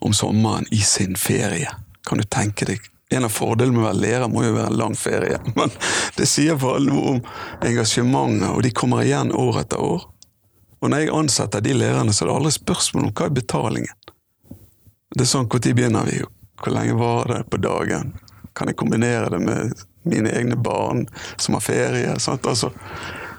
om 0.00 0.14
sommeren 0.14 0.66
i 0.74 0.80
sin 0.82 1.16
ferie. 1.16 1.70
Kan 2.06 2.18
du 2.18 2.24
tenke 2.24 2.66
deg 2.66 2.82
en 3.10 3.24
av 3.24 3.32
fordelene 3.32 3.72
med 3.72 3.82
å 3.82 3.88
være 3.88 4.00
lærer 4.02 4.28
må 4.28 4.42
jo 4.44 4.52
være 4.52 4.68
en 4.68 4.80
lang 4.82 4.94
ferie. 4.98 5.38
Men 5.58 5.72
det 6.18 6.28
sier 6.28 6.58
bare 6.60 6.82
noe 6.84 7.14
om 7.14 7.22
engasjementet, 7.64 8.50
og 8.52 8.62
de 8.66 8.74
kommer 8.76 9.04
igjen 9.04 9.32
år 9.32 9.62
etter 9.62 9.80
år. 9.80 10.04
Og 10.78 10.92
når 10.92 11.02
jeg 11.02 11.14
ansetter 11.16 11.64
de 11.64 11.74
lærerne, 11.74 12.12
så 12.14 12.24
er 12.24 12.30
det 12.30 12.36
aldri 12.36 12.54
spørsmål 12.54 13.08
om 13.08 13.14
hva 13.16 13.26
er 13.26 13.38
betalingen. 13.38 14.07
Det 15.14 15.24
er 15.24 15.30
sånn, 15.30 15.48
Når 15.48 15.74
begynner 15.74 16.04
vi? 16.04 16.18
Hvor 16.58 16.74
lenge 16.74 16.96
var 16.98 17.30
det 17.30 17.44
på 17.50 17.56
dagen? 17.56 18.12
Kan 18.52 18.68
jeg 18.68 18.76
kombinere 18.76 19.30
det 19.30 19.38
med 19.40 19.72
mine 20.02 20.30
egne 20.30 20.56
barn 20.56 21.06
som 21.36 21.54
har 21.54 21.64
ferie? 21.64 22.12
Altså, 22.12 22.70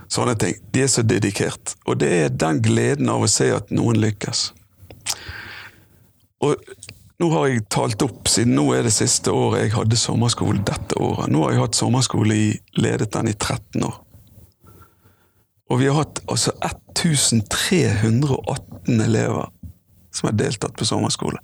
sånne 0.09 0.35
ting. 0.39 0.55
De 0.73 0.83
er 0.83 0.87
så 0.87 1.03
dedikert. 1.05 1.75
Og 1.85 1.99
det 2.01 2.09
er 2.09 2.29
den 2.29 2.63
gleden 2.65 3.09
av 3.09 3.21
å 3.21 3.29
se 3.29 3.51
at 3.53 3.69
noen 3.75 3.99
lykkes. 4.01 4.53
Og 6.41 6.55
nå 7.19 7.29
har 7.33 7.47
jeg 7.51 7.65
talt 7.67 8.01
opp, 8.01 8.27
siden 8.31 8.55
nå 8.55 8.73
er 8.73 8.83
det 8.87 8.93
siste 8.95 9.31
året 9.35 9.61
jeg 9.65 9.73
hadde 9.75 9.95
sommerskole 9.99 10.63
dette 10.65 10.95
året. 10.95 11.27
Nå 11.29 11.43
har 11.43 11.51
jeg 11.51 11.59
hatt 11.65 11.75
sommerskole 11.75 12.33
i 12.33 12.59
ledet 12.79 13.11
den 13.13 13.27
i 13.27 13.33
13 13.35 13.83
år. 13.83 13.99
Og 15.69 15.79
vi 15.81 15.87
har 15.89 15.95
hatt 15.99 16.19
altså 16.25 16.51
1318 16.63 19.01
elever 19.03 19.45
som 20.15 20.27
har 20.31 20.37
deltatt 20.39 20.75
på 20.79 20.85
sommerskole. 20.87 21.39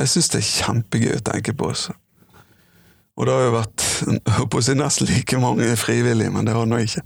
Jeg 0.00 0.08
syns 0.08 0.30
det 0.32 0.40
er 0.40 0.48
kjempegøy 0.48 1.16
å 1.18 1.24
tenke 1.26 1.54
på. 1.56 1.72
Også. 1.74 1.96
Og 3.16 3.26
det 3.28 3.34
har 3.34 3.42
jo 3.46 3.56
vært 3.56 3.88
på 4.52 4.62
sin 4.64 4.80
nesten 4.80 5.10
like 5.10 5.40
mange 5.42 5.74
frivillige, 5.80 6.32
men 6.32 6.48
det 6.48 6.56
har 6.56 6.68
nå 6.68 6.80
ikke. 6.84 7.04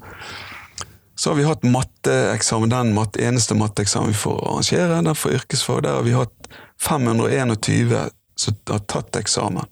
Så 1.17 1.31
har 1.31 1.39
vi 1.39 1.47
hatt 1.49 1.65
matteeksamen, 1.65 2.71
den 2.71 2.93
matte, 2.95 3.23
eneste 3.25 3.57
matteeksamen 3.57 4.13
vi 4.13 4.19
får 4.21 4.37
arrangere, 4.51 5.01
den 5.01 5.17
for 5.17 5.33
yrkesfag. 5.33 5.83
Der 5.87 5.97
har 5.97 6.05
vi 6.05 6.13
hatt 6.13 6.51
521 6.77 8.11
som 8.37 8.59
har 8.69 8.85
tatt 8.85 9.17
eksamen. 9.17 9.65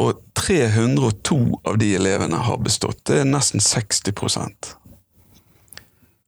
Og 0.00 0.18
302 0.38 1.60
av 1.64 1.78
de 1.78 1.92
elevene 1.94 2.42
har 2.42 2.58
bestått. 2.58 3.04
Det 3.06 3.20
er 3.20 3.28
nesten 3.28 3.62
60% 3.62 4.74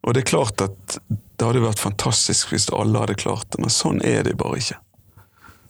Og 0.02 0.14
det 0.14 0.22
er 0.22 0.30
klart 0.30 0.62
at 0.62 0.98
det 1.08 1.46
hadde 1.46 1.62
vært 1.64 1.82
fantastisk 1.82 2.52
hvis 2.52 2.68
alle 2.74 3.02
hadde 3.02 3.18
klart 3.18 3.48
det, 3.50 3.62
men 3.62 3.72
sånn 3.72 4.02
er 4.06 4.22
det 4.26 4.36
bare 4.38 4.60
ikke. 4.62 4.78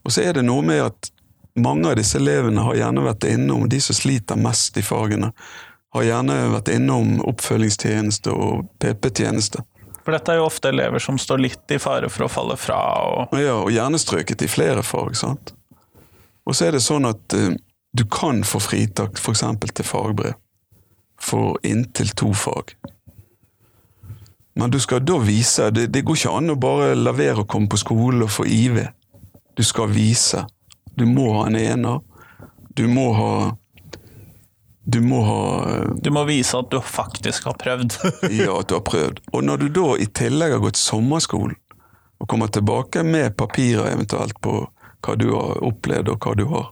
Og 0.02 0.14
så 0.14 0.24
er 0.26 0.38
det 0.38 0.46
noe 0.46 0.64
med 0.66 0.82
at 0.84 1.10
mange 1.54 1.90
av 1.90 1.98
disse 1.98 2.18
elevene 2.18 2.64
har 2.64 2.78
gjerne 2.78 3.04
vært 3.04 3.26
innom, 3.28 3.68
de 3.68 3.80
som 3.80 3.96
sliter 3.96 4.40
mest 4.40 4.78
i 4.80 4.84
fagene, 4.84 5.32
har 5.92 6.06
gjerne 6.06 6.38
vært 6.54 6.70
innom 6.72 7.18
oppfølgingstjeneste 7.28 8.32
og 8.32 8.70
PP-tjeneste. 8.80 9.60
For 10.02 10.16
dette 10.16 10.32
er 10.32 10.40
jo 10.40 10.46
ofte 10.48 10.72
elever 10.72 11.02
som 11.02 11.18
står 11.20 11.42
litt 11.44 11.74
i 11.74 11.78
fare 11.78 12.08
for 12.10 12.26
å 12.26 12.30
falle 12.32 12.56
fra. 12.58 12.78
Og... 13.06 13.36
Ja, 13.38 13.58
og 13.60 13.70
gjerne 13.70 14.00
strøket 14.00 14.42
i 14.42 14.50
flere 14.50 14.82
fag. 14.82 15.14
sant? 15.18 15.52
Og 16.48 16.56
så 16.58 16.66
er 16.66 16.74
det 16.74 16.82
sånn 16.82 17.06
at 17.06 17.36
uh, 17.38 17.52
du 17.92 18.06
kan 18.10 18.42
få 18.48 18.58
fritak 18.64 19.20
f.eks. 19.20 19.44
til 19.68 19.86
fagbrev 19.86 20.34
for 21.22 21.60
inntil 21.62 22.10
to 22.18 22.32
fag. 22.34 22.72
Men 24.58 24.72
du 24.72 24.80
skal 24.82 25.04
da 25.04 25.20
vise 25.22 25.70
det, 25.70 25.86
det 25.94 26.02
går 26.04 26.18
ikke 26.18 26.32
an 26.40 26.52
å 26.52 26.58
bare 26.60 26.96
la 26.98 27.14
være 27.16 27.44
å 27.44 27.48
komme 27.48 27.70
på 27.70 27.78
skole 27.80 28.26
og 28.26 28.32
få 28.32 28.48
IV. 28.48 28.82
Du 29.56 29.64
skal 29.64 29.90
vise. 29.92 30.46
Du 30.96 31.06
må 31.06 31.32
ha 31.36 31.46
en 31.46 31.56
ener. 31.56 32.00
Du 32.74 32.86
må 32.88 33.12
ha 33.12 33.32
du 34.84 35.00
må 35.00 35.20
ha 35.22 35.84
Du 36.02 36.10
må 36.10 36.24
vise 36.26 36.58
at 36.58 36.70
du 36.70 36.80
faktisk 36.82 37.44
har 37.46 37.54
prøvd. 37.60 37.98
ja, 38.34 38.58
at 38.58 38.68
du 38.68 38.74
har 38.74 38.86
prøvd. 38.86 39.20
Og 39.32 39.44
når 39.44 39.62
du 39.62 39.68
da 39.80 39.88
i 40.00 40.08
tillegg 40.10 40.56
har 40.56 40.64
gått 40.64 40.80
sommerskolen, 40.80 41.56
og 42.22 42.28
kommer 42.30 42.46
tilbake 42.46 43.02
med 43.02 43.36
papirer 43.36 43.90
eventuelt 43.90 44.38
på 44.40 44.60
hva 45.02 45.14
du 45.18 45.32
har 45.34 45.58
opplevd 45.66 46.12
og 46.12 46.22
hva 46.22 46.34
du 46.38 46.44
har 46.52 46.68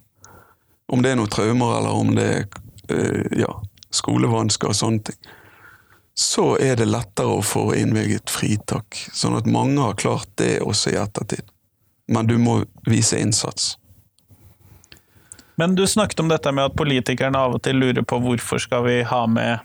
Om 0.94 1.02
det 1.02 1.10
er 1.10 1.18
noen 1.18 1.30
traumer 1.30 1.78
eller 1.78 1.96
om 1.98 2.12
det 2.14 2.26
er 2.30 2.44
øh, 2.94 3.26
ja, 3.38 3.50
skolevansker 3.94 4.70
og 4.70 4.78
sånne 4.78 5.02
ting, 5.06 5.18
så 6.14 6.52
er 6.62 6.78
det 6.78 6.86
lettere 6.90 7.38
å 7.38 7.42
få 7.46 7.70
innvilget 7.78 8.30
fritak. 8.30 8.98
Sånn 9.14 9.38
at 9.38 9.46
mange 9.50 9.82
har 9.82 9.98
klart 9.98 10.30
det 10.38 10.60
også 10.66 10.94
i 10.94 10.98
ettertid. 10.98 11.46
Men 12.10 12.26
du 12.26 12.36
må 12.42 12.60
vise 12.86 13.18
innsats. 13.20 13.76
Men 15.60 15.74
du 15.76 15.86
snakket 15.86 16.20
om 16.20 16.30
dette 16.30 16.52
med 16.56 16.70
at 16.70 16.76
politikerne 16.78 17.38
av 17.38 17.58
og 17.58 17.62
til 17.62 17.78
lurer 17.78 18.04
på 18.06 18.18
hvorfor 18.22 18.62
skal 18.62 18.86
vi 18.86 19.02
ha 19.06 19.24
med 19.28 19.60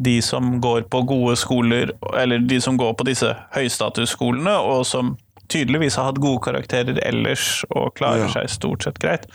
de 0.00 0.22
som 0.24 0.56
går 0.60 0.86
på 0.90 1.02
gode 1.06 1.36
skoler, 1.36 1.92
eller 2.18 2.38
de 2.38 2.60
som 2.60 2.78
går 2.80 2.96
på 2.98 3.06
disse 3.06 3.28
høystatusskolene, 3.54 4.56
og 4.58 4.86
som 4.88 5.14
tydeligvis 5.52 5.98
har 6.00 6.08
hatt 6.08 6.20
gode 6.24 6.40
karakterer 6.46 6.98
ellers 7.04 7.64
og 7.68 7.92
klarer 7.98 8.24
ja. 8.24 8.30
seg 8.32 8.50
stort 8.50 8.86
sett 8.86 8.98
greit. 9.02 9.26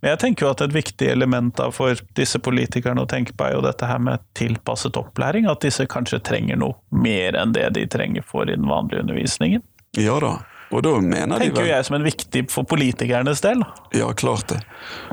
Men 0.00 0.14
jeg 0.14 0.22
tenker 0.22 0.46
jo 0.46 0.52
at 0.54 0.64
et 0.64 0.74
viktig 0.74 1.10
element 1.12 1.60
for 1.76 2.00
disse 2.18 2.40
politikerne 2.42 3.04
å 3.04 3.10
tenke 3.10 3.36
på 3.36 3.46
er 3.46 3.58
jo 3.58 3.64
dette 3.66 3.86
her 3.86 4.00
med 4.02 4.24
tilpasset 4.38 4.96
opplæring. 4.98 5.50
At 5.50 5.62
disse 5.66 5.86
kanskje 5.90 6.22
trenger 6.26 6.58
noe 6.58 6.80
mer 6.90 7.36
enn 7.38 7.52
det 7.56 7.68
de 7.76 7.84
trenger 7.92 8.24
for 8.26 8.48
i 8.48 8.56
den 8.56 8.68
vanlige 8.70 9.04
undervisningen. 9.04 9.62
Ja 9.98 10.16
da, 10.22 10.38
og 10.70 10.84
da 10.86 10.92
mener 11.02 11.40
Tenker 11.40 11.56
de 11.56 11.64
vel, 11.64 11.72
jeg 11.72 11.86
som 11.88 11.96
en 11.98 12.06
viktig 12.06 12.44
for 12.52 12.66
politikernes 12.68 13.42
del. 13.42 13.64
Ja, 13.96 14.12
klart 14.14 14.52
det. 14.52 14.60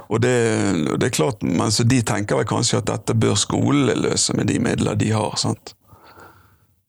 Og 0.07 0.21
det, 0.21 0.35
det 1.01 1.09
er 1.09 1.15
klart, 1.15 1.41
men 1.41 1.73
så 1.73 1.83
De 1.87 1.97
tenker 2.05 2.37
vel 2.37 2.47
kanskje 2.47 2.81
at 2.83 2.89
dette 2.91 3.17
bør 3.17 3.33
skolen 3.39 3.89
løse 4.05 4.35
med 4.37 4.51
de 4.51 4.59
midler 4.61 4.99
de 4.99 5.09
har. 5.15 5.33
sant? 5.41 5.73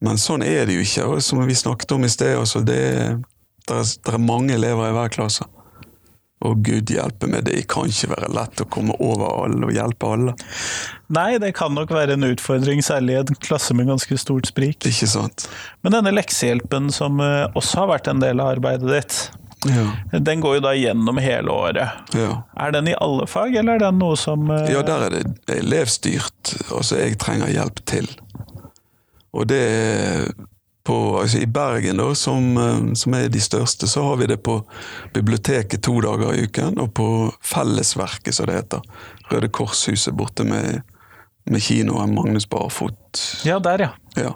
Men 0.05 0.21
sånn 0.21 0.45
er 0.45 0.69
det 0.69 0.77
jo 0.77 0.85
ikke. 0.85 1.07
Og 1.09 1.23
som 1.25 1.41
vi 1.47 1.57
snakket 1.57 1.97
om 1.97 2.05
i 2.05 2.11
sted, 2.11 2.37
altså 2.37 2.61
det, 2.63 2.83
det, 3.65 3.79
er, 3.79 3.89
det 4.05 4.13
er 4.13 4.21
mange 4.21 4.53
elever 4.55 4.91
i 4.91 4.95
hver 4.95 5.17
klasse. 5.17 5.49
Og 6.47 6.61
gud 6.63 6.91
hjelpe 6.93 7.27
meg, 7.27 7.43
det 7.49 7.65
kan 7.71 7.89
ikke 7.91 8.13
være 8.13 8.29
lett 8.31 8.61
å 8.63 8.67
komme 8.71 8.95
over 9.03 9.41
alle 9.43 9.67
og 9.67 9.73
hjelpe 9.75 10.11
alle. 10.15 10.35
Nei, 11.11 11.33
det 11.41 11.51
kan 11.57 11.73
nok 11.75 11.91
være 11.91 12.15
en 12.15 12.29
utfordring, 12.29 12.79
særlig 12.85 13.17
i 13.17 13.19
en 13.19 13.39
klasse 13.43 13.75
med 13.75 13.89
ganske 13.91 14.15
stort 14.21 14.47
sprik. 14.47 14.79
Ikke 14.87 15.09
sant. 15.11 15.49
Men 15.83 15.97
denne 15.97 16.13
leksehjelpen 16.15 16.87
som 16.95 17.19
eh, 17.23 17.49
også 17.59 17.83
har 17.83 17.91
vært 17.91 18.07
en 18.11 18.23
del 18.23 18.39
av 18.39 18.53
arbeidet 18.55 18.87
ditt, 18.93 19.19
ja. 19.67 19.83
den 20.15 20.39
går 20.39 20.59
jo 20.59 20.63
da 20.63 20.71
gjennom 20.79 21.19
hele 21.19 21.51
året. 21.51 22.13
Ja. 22.15 22.31
Er 22.55 22.71
den 22.71 22.87
i 22.87 22.95
alle 22.95 23.27
fag, 23.27 23.57
eller 23.59 23.75
er 23.75 23.89
den 23.89 23.99
noe 23.99 24.15
som 24.19 24.47
eh, 24.55 24.69
Ja, 24.71 24.85
der 24.87 25.09
er 25.09 25.17
det 25.17 25.59
elevstyrt. 25.59 26.55
Altså, 26.69 27.01
jeg 27.01 27.19
trenger 27.19 27.51
hjelp 27.51 27.83
til. 27.89 28.07
Og 29.35 29.51
det 29.51 29.65
på, 30.89 31.19
altså 31.19 31.37
I 31.37 31.45
Bergen, 31.45 31.97
da, 32.01 32.15
som, 32.15 32.57
eh, 32.57 32.93
som, 32.97 33.13
er 33.13 33.27
de 33.29 33.41
største, 33.41 33.87
så 33.87 34.01
har 34.07 34.15
vi 34.17 34.25
det 34.31 34.39
på 34.41 34.55
biblioteket 35.13 35.83
to 35.85 35.99
dager 36.01 36.33
i 36.33 36.47
uken. 36.47 36.79
Og 36.81 36.93
på 36.97 37.09
Fellesverket, 37.45 38.33
som 38.33 38.49
det 38.49 38.55
heter. 38.57 38.81
Røde 39.29 39.51
Korshuset 39.53 40.17
borte 40.17 40.47
med, 40.49 40.81
med 41.45 41.61
kinoen 41.61 42.15
Magnus 42.17 42.49
Barfot. 42.49 43.21
Ja, 43.45 43.59
der, 43.61 43.85
ja. 43.85 43.91
ja. 44.17 44.33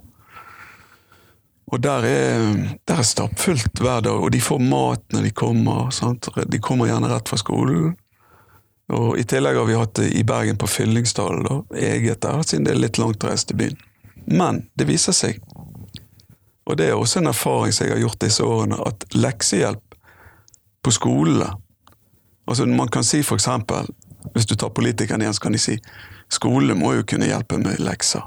Og 1.73 1.81
der 1.81 2.05
er, 2.05 2.45
der 2.85 3.01
er 3.01 3.09
stappfullt 3.09 3.81
hver 3.81 4.05
dag, 4.05 4.21
og 4.21 4.29
de 4.35 4.41
får 4.41 4.61
mat 4.61 5.01
når 5.09 5.25
de 5.25 5.33
kommer. 5.33 5.89
Sant? 5.89 6.29
De 6.37 6.61
kommer 6.61 6.91
gjerne 6.91 7.09
rett 7.09 7.33
fra 7.33 7.41
skolen. 7.41 7.95
Og 8.93 9.17
I 9.17 9.25
tillegg 9.25 9.57
har 9.57 9.65
vi 9.65 9.81
hatt 9.81 9.97
det 9.97 10.11
i 10.13 10.21
Bergen 10.27 10.61
på 10.61 10.69
Fyllingsdalen, 10.69 11.65
eget 11.73 12.21
der, 12.21 12.45
siden 12.45 12.69
det 12.69 12.75
er 12.75 12.83
litt 12.83 13.01
langt 13.01 13.25
reist 13.25 13.49
til 13.49 13.63
byen. 13.63 13.85
Men 14.29 14.67
det 14.77 14.85
viser 14.91 15.17
seg 15.17 15.41
og 16.65 16.77
det 16.79 16.87
er 16.89 16.95
også 16.95 17.19
en 17.19 17.31
erfaring 17.31 17.73
som 17.75 17.87
jeg 17.87 17.95
har 17.95 18.03
gjort 18.05 18.21
disse 18.23 18.43
årene, 18.43 18.79
at 18.87 19.05
leksehjelp 19.15 19.97
på 20.83 20.91
skolene 20.91 21.51
Altså 22.43 22.65
Man 22.65 22.87
kan 22.91 23.03
si 23.07 23.21
for 23.23 23.39
eksempel, 23.39 23.87
hvis 24.33 24.45
du 24.45 24.55
tar 24.55 24.73
politikerne 24.75 25.23
igjen, 25.23 25.33
så 25.33 25.41
kan 25.45 25.53
de 25.55 25.61
si 25.63 25.77
skolene 26.27 26.75
må 26.75 26.93
jo 26.97 27.05
kunne 27.07 27.29
hjelpe 27.29 27.55
med 27.57 27.79
lekser 27.79 28.25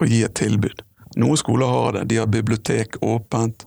og 0.00 0.08
gi 0.08 0.22
et 0.24 0.32
tilbud. 0.34 0.80
Noen 1.20 1.36
skoler 1.36 1.68
har 1.68 1.92
det. 1.92 2.06
De 2.08 2.16
har 2.22 2.30
bibliotek 2.30 2.96
åpent. 3.04 3.66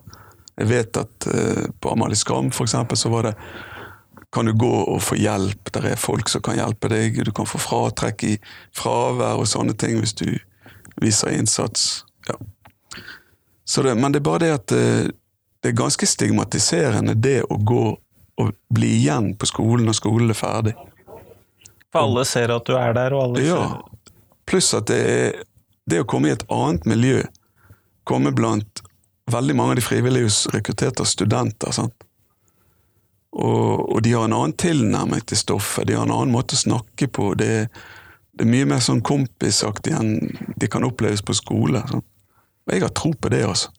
Jeg 0.58 0.70
vet 0.72 0.98
at 0.98 1.28
uh, 1.30 1.68
på 1.80 1.94
Amalie 1.94 2.18
Skram 2.18 2.50
for 2.52 2.66
eksempel, 2.66 2.98
så 2.98 3.12
var 3.14 3.30
det 3.30 3.36
kan 4.34 4.50
du 4.50 4.54
gå 4.58 4.74
og 4.82 5.00
få 5.02 5.16
hjelp. 5.16 5.72
Der 5.74 5.92
er 5.94 6.02
folk 6.02 6.30
som 6.30 6.44
kan 6.44 6.58
hjelpe 6.58 6.90
deg. 6.92 7.22
Du 7.24 7.32
kan 7.32 7.48
få 7.48 7.62
fratrekk 7.62 8.26
i 8.28 8.34
fravær 8.76 9.40
og 9.40 9.48
sånne 9.48 9.78
ting 9.78 9.96
hvis 10.02 10.18
du 10.20 10.28
viser 11.02 11.38
innsats. 11.38 12.04
Ja. 12.28 12.36
Det, 13.76 13.96
men 13.96 14.12
det 14.12 14.22
er 14.22 14.28
bare 14.28 14.44
det 14.46 14.52
at 14.56 14.72
eh, 14.72 15.10
det 15.64 15.72
er 15.74 15.80
ganske 15.82 16.08
stigmatiserende 16.08 17.18
det 17.20 17.42
å 17.44 17.58
gå 17.60 17.86
og 18.38 18.54
bli 18.74 18.94
igjen 19.02 19.34
på 19.36 19.50
skolen 19.50 19.88
når 19.90 19.98
skolen 19.98 20.32
er 20.32 20.38
ferdig. 20.38 20.74
For 21.92 22.06
alle 22.06 22.24
ser 22.30 22.54
at 22.54 22.68
du 22.68 22.76
er 22.78 22.94
der, 22.96 23.16
og 23.18 23.30
alle 23.30 23.44
ja. 23.44 23.58
ser 23.58 23.94
Pluss 24.48 24.70
at 24.78 24.88
det 24.88 25.00
er 25.12 25.40
det 25.90 26.04
å 26.04 26.08
komme 26.08 26.30
i 26.30 26.36
et 26.36 26.46
annet 26.52 26.86
miljø, 26.88 27.24
komme 28.08 28.32
blant 28.36 28.84
veldig 29.32 29.56
mange 29.56 29.76
av 29.76 29.80
de 29.80 29.84
frivillige 29.84 30.32
rekrutterte 30.54 31.06
studenter. 31.08 31.74
sant? 31.76 31.96
Og, 33.36 33.84
og, 33.92 34.02
de 34.04 34.14
har 34.16 34.28
en 34.28 34.36
annen 34.38 34.56
tilnærming 34.56 35.24
til 35.28 35.40
stoffet, 35.40 35.88
de 35.88 35.98
har 35.98 36.08
en 36.08 36.16
annen 36.16 36.32
måte 36.32 36.56
å 36.56 36.64
snakke 36.64 37.10
på. 37.12 37.34
Det, 37.40 37.68
det 38.32 38.46
er 38.46 38.52
mye 38.52 38.70
mer 38.72 38.84
sånn 38.84 39.04
kompisaktig 39.06 39.96
enn 39.96 40.14
de 40.56 40.72
kan 40.72 40.88
oppleves 40.88 41.24
på 41.26 41.36
skole. 41.38 41.84
Sant? 41.92 42.08
Og 42.68 42.76
jeg 42.76 42.84
har 42.84 42.94
tro 42.96 43.14
på 43.16 43.32
det, 43.32 43.46
altså. 43.48 43.72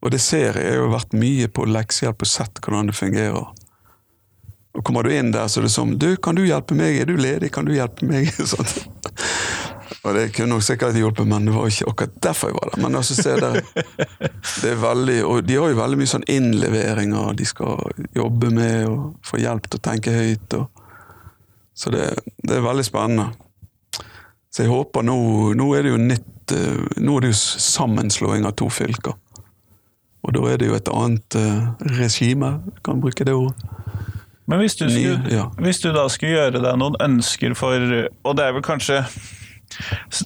Og 0.00 0.10
det 0.10 0.20
ser 0.24 0.56
jeg. 0.56 0.66
Jeg 0.66 0.80
har 0.80 0.92
vært 0.94 1.16
mye 1.16 1.48
på 1.52 1.66
leksehjelp 1.68 2.24
og 2.24 2.30
sett 2.30 2.60
hvordan 2.64 2.90
det 2.90 2.96
fungerer. 2.96 3.50
Og 4.70 4.84
kommer 4.86 5.04
du 5.04 5.12
inn 5.12 5.32
der, 5.34 5.48
så 5.50 5.60
er 5.60 5.66
det 5.66 5.74
sånn 5.74 5.96
Du, 5.98 6.12
kan 6.22 6.38
du 6.38 6.44
hjelpe 6.46 6.76
meg? 6.78 7.00
Er 7.02 7.10
du 7.10 7.16
ledig? 7.18 7.50
Kan 7.54 7.66
du 7.68 7.74
hjelpe 7.74 8.06
meg? 8.08 8.30
sånn. 8.52 8.70
Og 10.00 10.14
det 10.16 10.30
kunne 10.32 10.54
nok 10.54 10.64
sikkert 10.64 10.96
hjulpet, 10.96 11.28
men 11.28 11.48
det 11.48 11.52
var 11.52 11.68
ikke 11.68 11.90
akkurat 11.90 12.20
derfor 12.24 12.50
jeg 12.52 12.56
var 12.56 12.70
der. 12.72 12.82
Men 12.84 12.96
altså, 12.96 13.16
se 13.18 13.34
der, 13.36 13.58
det 14.62 14.70
er 14.70 14.80
veldig, 14.80 15.18
og 15.28 15.42
de 15.44 15.58
har 15.60 15.72
jo 15.74 15.80
veldig 15.82 15.98
mye 16.00 16.12
sånn 16.14 16.24
innleveringer 16.30 17.34
de 17.36 17.48
skal 17.48 17.82
jobbe 18.16 18.52
med, 18.54 18.86
og 18.88 19.26
få 19.26 19.42
hjelp 19.42 19.68
til 19.68 19.82
å 19.82 19.84
tenke 19.90 20.14
høyt. 20.14 20.56
Og, 20.56 20.86
så 21.76 21.92
det, 21.92 22.06
det 22.40 22.56
er 22.56 22.64
veldig 22.64 22.86
spennende. 22.86 23.28
Så 24.50 24.64
jeg 24.64 24.72
håper 24.72 25.06
nå 25.06 25.16
Nå 25.58 25.66
er 25.78 25.86
det 25.86 25.94
jo 25.94 26.00
nytt 26.02 26.54
eh, 26.54 26.86
Nå 26.98 27.16
er 27.16 27.26
det 27.26 27.32
jo 27.32 27.40
sammenslåing 27.40 28.46
av 28.48 28.56
to 28.58 28.70
fylker. 28.72 29.14
Og 30.20 30.34
da 30.36 30.46
er 30.50 30.60
det 30.60 30.68
jo 30.68 30.76
et 30.76 30.88
annet 30.92 31.36
uh, 31.40 31.70
regime, 31.96 32.50
kan 32.84 33.00
bruke 33.00 33.24
det 33.24 33.32
ordet. 33.32 33.56
Men 34.50 34.60
hvis 34.60 34.74
du, 34.76 34.84
skulle, 34.90 35.14
Nye, 35.22 35.32
ja. 35.32 35.46
hvis 35.62 35.80
du 35.80 35.88
da 35.94 36.02
skulle 36.12 36.34
gjøre 36.34 36.60
deg 36.60 36.76
noen 36.76 36.98
ønsker 37.00 37.54
for 37.56 37.78
Og 37.78 38.34
det 38.36 38.44
er 38.44 38.56
vel 38.56 38.66
kanskje 38.66 38.98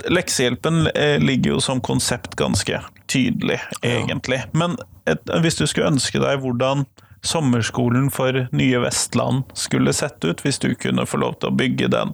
Leksehjelpen 0.08 0.88
eh, 0.96 1.18
ligger 1.20 1.54
jo 1.54 1.60
som 1.60 1.82
konsept 1.84 2.32
ganske 2.40 2.78
tydelig, 3.12 3.58
egentlig. 3.84 4.38
Men 4.56 4.78
et, 5.04 5.20
hvis 5.44 5.58
du 5.60 5.66
skulle 5.68 5.90
ønske 5.92 6.22
deg 6.22 6.40
hvordan 6.40 6.86
sommerskolen 7.24 8.10
for 8.12 8.36
nye 8.52 8.78
Vestland 8.84 9.44
skulle 9.56 9.92
sett 9.96 10.24
ut, 10.28 10.42
hvis 10.44 10.58
du 10.60 10.74
kunne 10.76 11.06
få 11.08 11.18
lov 11.22 11.38
til 11.40 11.48
å 11.50 11.56
bygge 11.56 11.88
den 11.94 12.12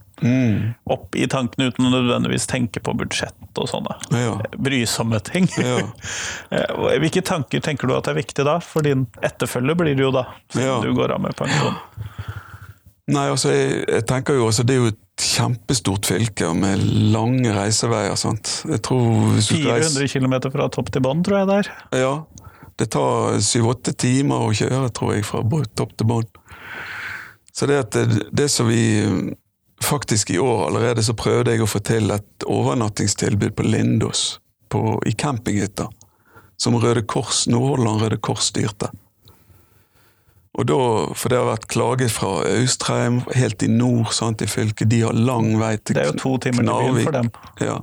opp 0.90 1.16
i 1.16 1.25
tankene 1.33 1.70
uten 1.73 1.88
å 1.88 1.90
nødvendigvis 1.94 2.46
tenke 2.51 2.83
på 2.85 2.92
budsjett 3.01 3.59
og 3.59 3.68
sånne 3.70 3.96
Ja. 4.14 4.35
brysomme 4.59 5.20
ting. 5.27 5.49
Ja. 5.59 5.81
Eh, 6.51 6.99
Hvilke 7.01 7.23
tanker 7.23 7.61
tenker 7.62 7.87
du 7.87 7.94
at 7.94 8.09
er 8.11 8.16
viktig 8.18 8.44
da? 8.44 8.59
For 8.61 8.83
din 8.83 9.07
etterfølger 9.23 9.77
blir 9.79 9.94
det 9.96 10.03
jo 10.03 10.11
da, 10.14 10.25
siden 10.51 10.66
Ja. 10.66 10.81
du 10.83 10.92
går 10.94 11.12
av 11.14 11.20
med 11.23 11.37
pensjon. 11.38 11.77
Nei, 13.11 13.27
altså, 13.31 13.51
jeg, 13.51 13.85
jeg 13.90 14.05
tenker 14.07 14.37
jo 14.38 14.46
også, 14.46 14.62
Det 14.66 14.75
er 14.77 14.81
jo 14.85 14.90
et 14.92 14.99
kjempestort 15.20 16.07
fylke 16.07 16.53
med 16.57 16.83
lange 17.12 17.51
reiseveier. 17.57 18.14
sant? 18.16 18.62
Jeg 18.70 18.83
tror 18.87 19.35
hvis 19.35 19.49
du 19.51 19.57
skal 19.59 19.83
400 19.83 20.09
km 20.14 20.51
fra 20.55 20.68
topp 20.73 20.90
til 20.94 21.03
bånn, 21.05 21.23
tror 21.27 21.40
jeg 21.40 21.49
det 21.51 21.57
er. 21.62 21.70
Ja. 22.05 22.12
Det 22.81 22.87
tar 22.95 23.37
syv-åtte 23.45 23.93
timer 23.93 24.47
å 24.47 24.53
kjøre, 24.57 24.88
tror 24.97 25.12
jeg, 25.12 25.27
fra 25.29 25.43
topp 25.77 25.93
til 26.01 26.09
bånn. 26.09 26.29
Så 27.53 27.69
det, 27.69 27.79
at 27.85 27.97
det, 27.97 28.27
det 28.33 28.49
som 28.49 28.71
vi 28.71 29.37
Faktisk 29.81 30.29
i 30.31 30.38
år 30.38 30.66
allerede 30.66 31.01
så 31.01 31.14
prøvde 31.16 31.55
jeg 31.55 31.62
å 31.64 31.66
få 31.69 31.81
til 31.81 32.12
et 32.12 32.45
overnattingstilbud 32.45 33.55
på 33.57 33.64
Lindås, 33.64 34.35
på, 34.69 34.99
i 35.09 35.14
campinghytta. 35.16 35.87
Som 36.61 36.77
Røde 36.77 37.01
Kors, 37.09 37.47
Nordhordland 37.49 38.03
Røde 38.03 38.19
Kors 38.21 38.51
styrte. 38.53 38.90
Og 40.61 40.66
da, 40.69 40.77
For 41.16 41.33
det 41.33 41.38
har 41.40 41.49
vært 41.49 41.64
klaget 41.73 42.12
fra 42.12 42.43
Austrheim, 42.45 43.23
helt 43.33 43.64
i 43.64 43.71
nord 43.73 44.12
sant, 44.12 44.45
i 44.45 44.51
fylket. 44.51 44.90
De 44.93 45.01
har 45.07 45.16
lang 45.16 45.55
vei 45.57 45.79
til 45.79 45.97
Knarvik. 45.97 45.97
Det 45.97 46.05
er 46.05 46.12
jo 46.12 46.21
to 46.27 46.37
timer 46.45 46.69
til 46.69 46.75
byen 46.77 47.05
for 47.09 47.16
dem. 47.16 47.33
Ja. 47.64 47.79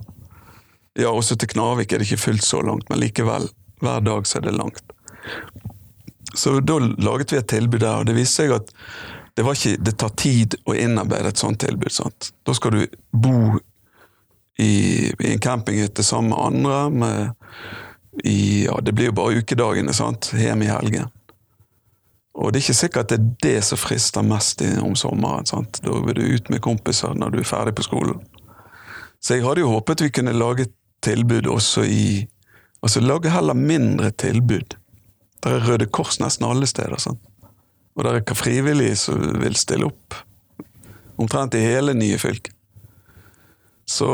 ja, 1.01 1.09
også 1.09 1.39
til 1.41 1.49
Knarvik 1.55 1.97
er 1.97 2.03
det 2.03 2.11
ikke 2.11 2.27
fullt 2.27 2.45
så 2.45 2.61
langt, 2.61 2.91
men 2.93 3.01
likevel. 3.01 3.49
Hver 3.83 4.03
dag 4.05 4.27
så 4.27 4.39
er 4.39 4.47
det 4.47 4.57
langt. 4.57 4.83
Så 6.33 6.59
da 6.59 6.79
laget 6.79 7.33
vi 7.33 7.37
et 7.37 7.49
tilbud 7.49 7.79
der, 7.81 8.01
og 8.01 8.05
det 8.05 8.15
viste 8.17 8.43
seg 8.43 8.53
at 8.57 8.71
det, 9.37 9.45
var 9.45 9.57
ikke, 9.57 9.77
det 9.85 9.97
tar 10.01 10.13
tid 10.17 10.55
å 10.65 10.73
innarbeide 10.77 11.31
et 11.31 11.41
sånt 11.41 11.61
tilbud. 11.61 11.93
Sant? 11.93 12.31
Da 12.45 12.55
skal 12.57 12.73
du 12.73 12.85
bo 13.13 13.57
i, 14.57 14.71
i 15.13 15.33
en 15.33 15.41
campinghytte 15.41 16.03
sammen 16.03 16.33
med 16.33 16.41
andre. 16.41 16.79
Med, 16.89 17.35
i, 18.23 18.65
ja, 18.65 18.79
det 18.81 18.95
blir 18.97 19.11
jo 19.11 19.17
bare 19.19 19.41
ukedagene, 19.41 19.93
sant? 19.93 20.31
hjemme 20.33 20.65
i 20.65 20.71
helgen. 20.71 21.11
Og 22.37 22.53
det 22.53 22.59
er 22.59 22.65
ikke 22.67 22.77
sikkert 22.77 23.11
det 23.11 23.17
er 23.17 23.29
det 23.45 23.59
som 23.65 23.79
frister 23.81 24.25
mest 24.25 24.61
om 24.81 24.97
sommeren. 24.97 25.45
Sant? 25.49 25.81
Da 25.85 26.01
vil 26.05 26.17
du 26.17 26.25
ut 26.37 26.49
med 26.53 26.61
kompiser 26.65 27.17
når 27.17 27.33
du 27.33 27.41
er 27.41 27.49
ferdig 27.49 27.73
på 27.77 27.85
skolen. 27.85 28.21
Så 29.21 29.37
jeg 29.37 29.45
hadde 29.45 29.63
jo 29.63 29.71
håpet 29.73 30.05
vi 30.05 30.13
kunne 30.13 30.35
lage 30.37 30.67
et 30.67 30.75
tilbud 31.05 31.49
også 31.49 31.85
i 31.85 32.25
Altså 32.83 33.01
lage 33.01 33.31
heller 33.33 33.57
mindre 33.57 34.11
tilbud. 34.11 34.77
Der 35.43 35.57
er 35.57 35.65
Røde 35.67 35.85
Kors 35.85 36.19
nesten 36.21 36.45
alle 36.47 36.67
steder. 36.69 36.97
Sant? 37.01 37.21
Og 37.97 38.05
der 38.05 38.19
er 38.19 38.37
frivillige 38.37 38.95
som 38.95 39.21
vil 39.41 39.55
stille 39.57 39.89
opp. 39.89 40.15
Omtrent 41.17 41.57
i 41.57 41.63
hele 41.65 41.95
nye 41.97 42.17
fylket. 42.21 42.53
Så, 43.89 44.09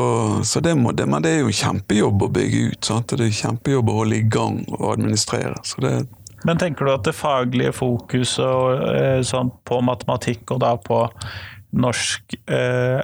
så 0.45 0.59
det, 0.59 0.75
må, 0.77 0.91
det, 0.91 1.07
men 1.09 1.23
det 1.25 1.31
er 1.33 1.39
jo 1.41 1.53
kjempejobb 1.57 2.27
å 2.27 2.33
bygge 2.35 2.59
ut. 2.69 2.85
Sant? 2.85 3.15
Det 3.17 3.25
er 3.25 3.39
kjempejobb 3.39 3.89
å 3.89 3.95
holde 4.03 4.19
i 4.19 4.27
gang 4.29 4.59
og 4.69 4.91
administrere. 4.91 5.57
Så 5.65 5.81
det, 5.81 5.93
Men 6.45 6.61
tenker 6.61 6.85
du 6.85 6.93
at 6.93 7.07
det 7.07 7.15
faglige 7.17 7.73
fokuset 7.73 8.85
eh, 8.93 9.19
sånn, 9.25 9.49
på 9.65 9.81
matematikk 9.81 10.53
og 10.53 10.61
da 10.61 10.75
på 10.77 11.01
norsk 11.73 12.37
eh, 12.45 13.01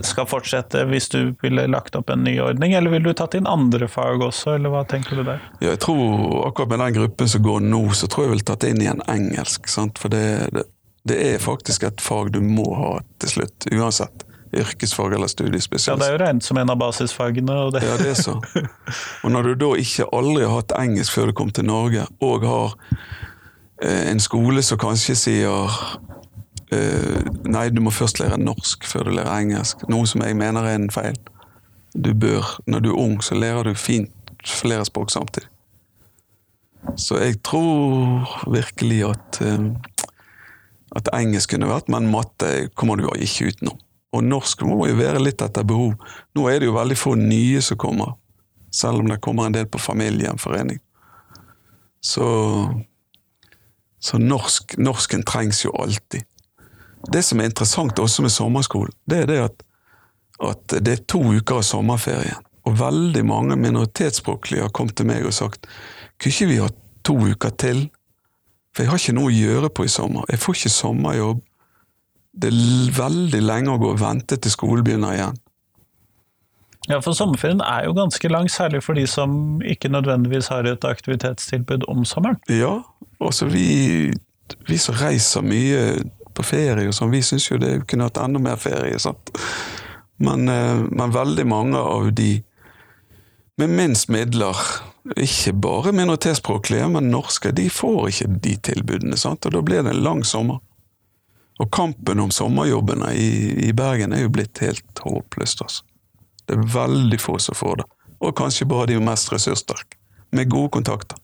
skal 0.00 0.26
fortsette 0.28 0.86
hvis 0.88 1.10
du 1.12 1.34
ville 1.42 1.66
lagt 1.68 1.96
opp 1.98 2.10
en 2.10 2.24
ny 2.24 2.38
ordning, 2.40 2.72
eller 2.72 2.94
ville 2.94 3.12
du 3.12 3.16
tatt 3.18 3.36
inn 3.36 3.48
andre 3.48 3.88
fag 3.92 4.24
også, 4.24 4.54
eller 4.56 4.72
hva 4.72 4.84
tenker 4.88 5.20
du 5.20 5.24
der? 5.26 5.42
Ja, 5.60 5.74
jeg 5.74 5.82
tror 5.84 6.46
akkurat 6.48 6.72
med 6.72 6.80
den 6.86 6.96
gruppen 6.96 7.28
som 7.28 7.44
går 7.44 7.60
nå, 7.66 7.82
så 7.92 8.08
tror 8.08 8.24
jeg 8.24 8.30
jeg 8.30 8.36
vil 8.38 8.46
tatt 8.52 8.68
inn 8.68 8.80
igjen 8.80 9.04
engelsk. 9.12 9.68
Sant? 9.68 10.00
For 10.00 10.12
det, 10.12 10.24
det, 10.56 10.64
det 11.08 11.18
er 11.34 11.42
faktisk 11.44 11.84
et 11.88 12.00
fag 12.00 12.32
du 12.32 12.40
må 12.44 12.70
ha 12.78 12.94
til 13.20 13.36
slutt, 13.36 13.68
uansett. 13.72 14.24
Yrkesfag 14.52 15.14
eller 15.16 15.28
Ja. 15.32 15.96
Det 15.96 16.08
er 16.08 16.12
jo 16.12 16.20
regnet 16.20 16.44
som 16.44 16.58
en 16.60 16.70
av 16.70 16.76
basisfagene. 16.76 17.54
Og 17.56 17.72
det. 17.72 17.80
Ja, 17.88 17.96
det 17.96 18.10
er 18.10 18.18
så. 18.20 18.34
Og 19.24 19.32
når 19.32 19.48
du 19.48 19.54
da 19.64 19.70
ikke 19.80 20.04
aldri 20.12 20.44
har 20.44 20.58
hatt 20.58 20.74
engelsk 20.76 21.14
før 21.16 21.30
du 21.30 21.36
kom 21.38 21.52
til 21.56 21.64
Norge, 21.64 22.04
og 22.20 22.44
har 22.44 22.74
eh, 23.80 24.10
en 24.10 24.20
skole 24.20 24.60
som 24.60 24.80
kanskje 24.82 25.16
sier 25.16 25.78
eh, 26.68 27.21
Nei, 27.46 27.68
du 27.70 27.80
må 27.82 27.90
først 27.90 28.20
lære 28.20 28.38
norsk 28.38 28.84
før 28.86 29.08
du 29.08 29.16
lærer 29.16 29.32
engelsk. 29.40 29.82
Noe 29.90 30.06
som 30.06 30.22
jeg 30.22 30.36
mener 30.38 30.66
er 30.66 30.78
en 30.78 30.90
feil. 30.90 31.16
Du 31.92 32.14
bør, 32.14 32.60
Når 32.66 32.80
du 32.80 32.90
er 32.90 32.98
ung, 32.98 33.22
så 33.22 33.34
lærer 33.34 33.62
du 33.62 33.74
fint 33.74 34.10
flere 34.46 34.84
språk 34.84 35.10
samtidig. 35.10 35.48
Så 36.96 37.18
jeg 37.18 37.42
tror 37.42 38.48
virkelig 38.50 39.04
at 39.10 39.40
eh, 39.40 39.70
at 40.96 41.08
engelsk 41.16 41.54
kunne 41.54 41.70
vært, 41.70 41.90
men 41.92 42.10
matte 42.12 42.68
kommer 42.76 42.98
du 42.98 43.06
jo 43.06 43.14
ikke 43.16 43.52
utenom. 43.52 43.78
Og 44.12 44.24
norsk 44.26 44.64
må 44.68 44.84
jo 44.90 44.96
være 44.98 45.22
litt 45.24 45.40
etter 45.40 45.64
behov. 45.64 45.94
Nå 46.36 46.48
er 46.50 46.60
det 46.60 46.68
jo 46.68 46.76
veldig 46.76 46.98
få 47.00 47.14
nye 47.16 47.62
som 47.64 47.80
kommer, 47.80 48.16
selv 48.72 49.00
om 49.00 49.08
det 49.08 49.22
kommer 49.24 49.48
en 49.48 49.56
del 49.56 49.68
på 49.72 49.80
familiegjenforening. 49.80 50.82
Så, 52.04 52.26
så 54.02 54.20
norsk, 54.20 54.76
norsken 54.82 55.24
trengs 55.28 55.62
jo 55.64 55.72
alltid. 55.80 56.26
Det 57.10 57.22
som 57.26 57.40
er 57.40 57.50
interessant 57.50 57.98
også 57.98 58.22
med 58.22 58.30
sommerskolen, 58.34 58.94
det 59.10 59.24
er 59.24 59.30
det 59.30 59.38
at, 59.42 59.64
at 60.52 60.76
det 60.84 60.92
er 60.92 61.04
to 61.10 61.22
uker 61.32 61.58
av 61.58 61.66
sommerferien. 61.66 62.48
Og 62.62 62.78
veldig 62.78 63.24
mange 63.26 63.56
minoritetsspråklige 63.58 64.62
har 64.62 64.74
kommet 64.74 64.94
til 64.98 65.08
meg 65.08 65.26
og 65.26 65.34
sagt 65.34 65.66
kunne 66.22 66.30
ikke 66.30 66.50
vi 66.52 66.60
ha 66.62 66.68
to 67.02 67.16
uker 67.18 67.54
til? 67.58 67.86
For 68.72 68.84
jeg 68.84 68.92
har 68.92 69.00
ikke 69.00 69.16
noe 69.16 69.30
å 69.32 69.34
gjøre 69.34 69.70
på 69.74 69.86
i 69.86 69.90
sommer. 69.90 70.28
Jeg 70.30 70.40
får 70.40 70.60
ikke 70.60 70.70
sommerjobb. 70.76 71.40
Det 72.32 72.48
er 72.48 72.92
veldig 72.96 73.40
lenge 73.42 73.74
å 73.74 73.80
gå 73.82 73.90
og 73.92 74.00
vente 74.00 74.38
til 74.38 74.54
skolen 74.54 74.86
begynner 74.86 75.16
igjen. 75.16 75.40
Ja, 76.90 76.98
for 77.02 77.14
sommerferien 77.14 77.60
er 77.62 77.84
jo 77.86 77.92
ganske 77.94 78.30
lang, 78.30 78.48
særlig 78.50 78.80
for 78.82 78.98
de 78.98 79.04
som 79.06 79.60
ikke 79.62 79.90
nødvendigvis 79.92 80.48
har 80.50 80.66
et 80.66 80.86
aktivitetstilbud 80.86 81.84
om 81.90 82.06
sommeren. 82.08 82.40
Ja, 82.50 82.80
altså 83.22 83.46
vi, 83.52 84.10
vi 84.66 84.78
som 84.82 84.96
reiser 84.98 85.44
mye 85.46 85.82
på 86.34 86.44
ferie 86.46 86.88
og 86.88 86.96
sånn, 86.96 87.12
vi 87.12 87.22
syns 87.24 87.50
jo 87.50 87.60
det 87.60 87.82
kunne 87.90 88.08
hatt 88.08 88.20
enda 88.22 88.40
mer 88.42 88.60
ferie. 88.60 88.98
sant? 88.98 89.32
Men, 90.22 90.48
eh, 90.48 90.82
men 90.90 91.14
veldig 91.14 91.46
mange 91.46 91.78
av 91.78 92.12
de 92.12 92.42
med 93.56 93.70
minst 93.70 94.08
midler, 94.08 94.56
ikke 95.16 95.52
bare 95.52 95.92
minoritetsspråklige, 95.92 96.88
men 96.88 97.10
norske, 97.10 97.52
de 97.52 97.68
får 97.70 98.08
ikke 98.08 98.28
de 98.42 98.56
tilbudene. 98.56 99.16
sant? 99.16 99.46
Og 99.46 99.52
da 99.52 99.62
blir 99.62 99.82
det 99.82 99.92
en 99.92 100.04
lang 100.04 100.22
sommer. 100.24 100.60
Og 101.60 101.70
kampen 101.70 102.20
om 102.20 102.30
sommerjobbene 102.30 103.12
i, 103.14 103.68
i 103.68 103.72
Bergen 103.72 104.12
er 104.12 104.24
jo 104.24 104.32
blitt 104.32 104.58
helt 104.64 105.02
håpløst, 105.04 105.62
altså. 105.62 105.84
Det 106.46 106.56
er 106.56 106.70
veldig 106.74 107.20
få 107.20 107.36
som 107.38 107.54
får 107.54 107.76
det. 107.82 107.84
Og 108.20 108.34
kanskje 108.36 108.66
bare 108.66 108.88
de 108.90 108.98
mest 108.98 109.30
ressurssterke, 109.32 109.98
med 110.32 110.50
gode 110.50 110.72
kontakter. 110.78 111.18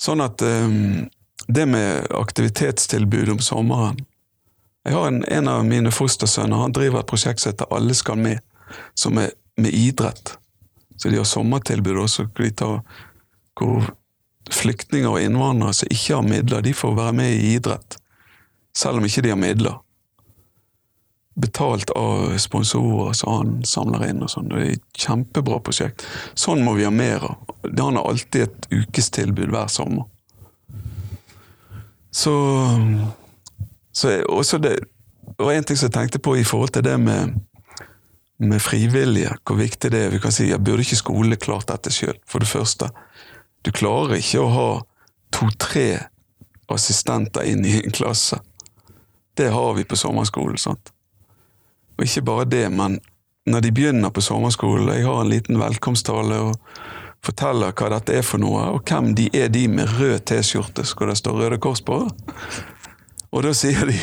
Sånn 0.00 0.20
at 0.24 0.42
eh, 0.42 0.68
det 1.52 1.66
med 1.66 2.06
aktivitetstilbud 2.14 3.28
om 3.28 3.38
sommeren 3.38 3.98
Jeg 4.84 4.94
har 4.96 5.06
en, 5.06 5.24
en 5.24 5.48
av 5.48 5.64
mine 5.66 5.90
fostersønner 5.92 6.56
han 6.56 6.72
driver 6.72 7.02
et 7.02 7.10
prosjekt 7.10 7.42
som 7.42 7.52
heter 7.52 7.68
Alle 7.74 7.94
skal 7.94 8.16
med, 8.18 8.40
som 8.94 9.18
er 9.20 9.34
med 9.60 9.74
idrett. 9.76 10.38
Så 10.96 11.08
de 11.08 11.18
har 11.20 11.24
sommertilbud 11.28 11.98
også. 12.00 12.28
hvor 13.60 13.90
flyktninger 14.50 15.10
og 15.10 15.20
innvandrere 15.20 15.74
som 15.74 15.88
ikke 15.90 16.14
har 16.14 16.26
midler, 16.26 16.62
de 16.62 16.74
får 16.74 16.96
være 16.96 17.12
med 17.12 17.32
i 17.32 17.54
idrett. 17.54 17.96
Selv 18.76 18.98
om 18.98 19.04
ikke 19.04 19.22
de 19.22 19.32
har 19.32 19.40
midler. 19.40 19.78
Betalt 21.40 21.90
av 21.96 22.38
sponsorer 22.38 23.12
som 23.12 23.32
han 23.32 23.64
samler 23.64 24.08
inn. 24.08 24.22
og 24.22 24.30
sånn. 24.30 24.48
Det 24.48 24.60
er 24.60 24.72
et 24.72 25.04
kjempebra 25.04 25.60
prosjekt. 25.60 26.06
Sånn 26.34 26.64
må 26.64 26.74
vi 26.74 26.84
ha 26.84 26.90
mer 26.90 27.24
av. 27.24 27.36
Han 27.78 27.96
har 27.96 28.08
alltid 28.08 28.42
et 28.42 28.66
ukestilbud 28.70 29.50
hver 29.50 29.68
sommer. 29.68 30.08
Så 32.12 32.34
Så 33.92 34.22
også 34.28 34.58
det, 34.58 34.78
var 35.38 35.52
en 35.52 35.64
ting 35.64 35.78
som 35.78 35.88
jeg 35.88 35.94
tenkte 35.94 36.18
på 36.18 36.36
i 36.36 36.44
forhold 36.44 36.68
til 36.68 36.84
det 36.84 37.00
med, 37.00 37.34
med 38.38 38.60
frivillige, 38.60 39.34
hvor 39.46 39.56
viktig 39.56 39.90
det 39.92 40.04
er. 40.04 40.10
Vi 40.10 40.18
kan 40.18 40.32
si, 40.32 40.48
jeg 40.48 40.64
Burde 40.64 40.84
ikke 40.84 40.96
skolene 40.96 41.36
klart 41.36 41.68
dette 41.68 41.90
sjøl? 41.90 42.16
For 42.28 42.38
det 42.38 42.48
første, 42.48 42.90
du 43.66 43.70
klarer 43.70 44.20
ikke 44.20 44.40
å 44.40 44.52
ha 44.54 44.68
to-tre 45.34 45.98
assistenter 46.70 47.46
inn 47.50 47.64
i 47.66 47.80
en 47.80 47.94
klasse. 47.94 48.38
Det 49.36 49.50
har 49.50 49.74
vi 49.74 49.84
på 49.84 49.96
sommerskolen. 49.96 50.58
sant? 50.58 50.92
Og 51.98 52.04
ikke 52.04 52.22
bare 52.22 52.44
det, 52.44 52.72
men 52.72 52.98
når 53.46 53.60
de 53.60 53.72
begynner 53.72 54.10
på 54.10 54.20
sommerskolen, 54.20 54.88
jeg 54.94 55.04
har 55.04 55.20
en 55.20 55.30
liten 55.30 55.58
velkomsttale 55.60 56.38
og 56.40 56.56
forteller 57.24 57.74
hva 57.76 57.90
dette 57.94 58.14
er 58.16 58.24
for 58.26 58.40
noe, 58.42 58.62
og 58.74 58.84
hvem 58.88 59.12
de 59.18 59.28
er 59.36 59.50
de 59.52 59.66
med 59.68 59.90
rød 59.98 60.24
T-skjorte 60.30 60.86
hvor 60.94 61.10
det 61.10 61.18
står 61.20 61.36
Røde 61.36 61.58
Kors 61.62 61.82
på. 61.84 62.00
Og 63.30 63.44
da 63.44 63.52
sier 63.54 63.84
de, 63.86 63.98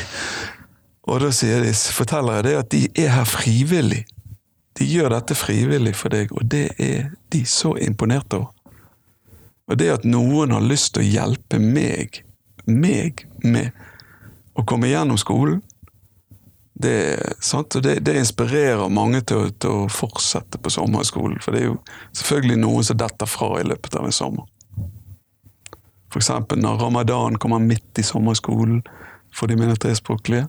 og 1.07 1.23
da 1.23 1.31
sier 1.35 1.63
de, 1.65 1.73
forteller 1.73 2.39
jeg 2.39 2.47
det 2.47 2.55
at 2.59 2.69
de 2.73 2.83
er 3.05 3.15
her 3.15 3.27
frivillig. 3.27 4.03
De 4.77 4.85
gjør 4.85 5.15
dette 5.15 5.35
frivillig 5.35 5.95
for 5.97 6.13
deg, 6.13 6.31
og 6.35 6.45
det 6.51 6.69
er 6.77 7.09
de 7.33 7.41
så 7.49 7.73
imponert 7.81 8.33
over. 8.37 8.53
Og 9.67 9.79
det 9.79 9.89
at 9.91 10.05
noen 10.07 10.53
har 10.55 10.63
lyst 10.63 10.93
til 10.95 11.03
å 11.03 11.07
hjelpe 11.07 11.59
meg, 11.59 12.21
meg 12.69 13.25
med 13.43 13.73
å 14.55 14.63
komme 14.67 14.87
gjennom 14.87 15.19
skolen, 15.19 15.59
det, 16.79 17.33
det, 17.83 17.99
det 18.05 18.17
inspirerer 18.17 18.89
mange 18.89 19.23
til, 19.25 19.49
til 19.57 19.83
å 19.83 19.89
fortsette 19.89 20.59
på 20.61 20.69
sommerskolen. 20.69 21.39
For 21.41 21.55
det 21.55 21.63
er 21.63 21.71
jo 21.71 21.79
selvfølgelig 22.11 22.59
noen 22.61 22.85
som 22.85 22.99
detter 23.01 23.29
fra 23.29 23.55
i 23.61 23.65
løpet 23.65 23.97
av 23.97 24.05
en 24.05 24.15
sommer. 24.15 24.45
Eksempel 26.17 26.57
når 26.57 26.79
ramadan 26.81 27.35
kommer 27.37 27.61
midt 27.61 27.99
i 28.01 28.03
sommerskolen 28.05 28.79
for 29.33 29.49
de 29.49 29.57
minoritetsspråklige. 29.59 30.47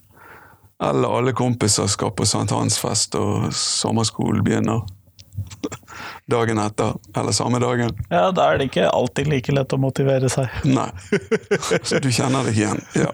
Eller 0.85 1.17
alle 1.19 1.35
kompiser 1.37 1.89
skal 1.91 2.15
på 2.17 2.25
sankthansfest, 2.25 3.19
og 3.19 3.51
sommerskolen 3.53 4.45
begynner 4.47 4.87
dagen 6.31 6.59
etter, 6.61 6.95
eller 7.17 7.33
samme 7.33 7.59
dagen. 7.63 7.93
Ja, 8.13 8.29
da 8.37 8.51
er 8.53 8.59
det 8.61 8.69
ikke 8.71 8.89
alltid 8.93 9.29
like 9.33 9.53
lett 9.57 9.73
å 9.73 9.79
motivere 9.81 10.29
seg. 10.33 10.49
Nei. 10.69 10.89
Så 11.89 12.01
du 12.05 12.09
kjenner 12.13 12.45
deg 12.49 12.59
igjen? 12.61 12.83
Ja. 12.99 13.09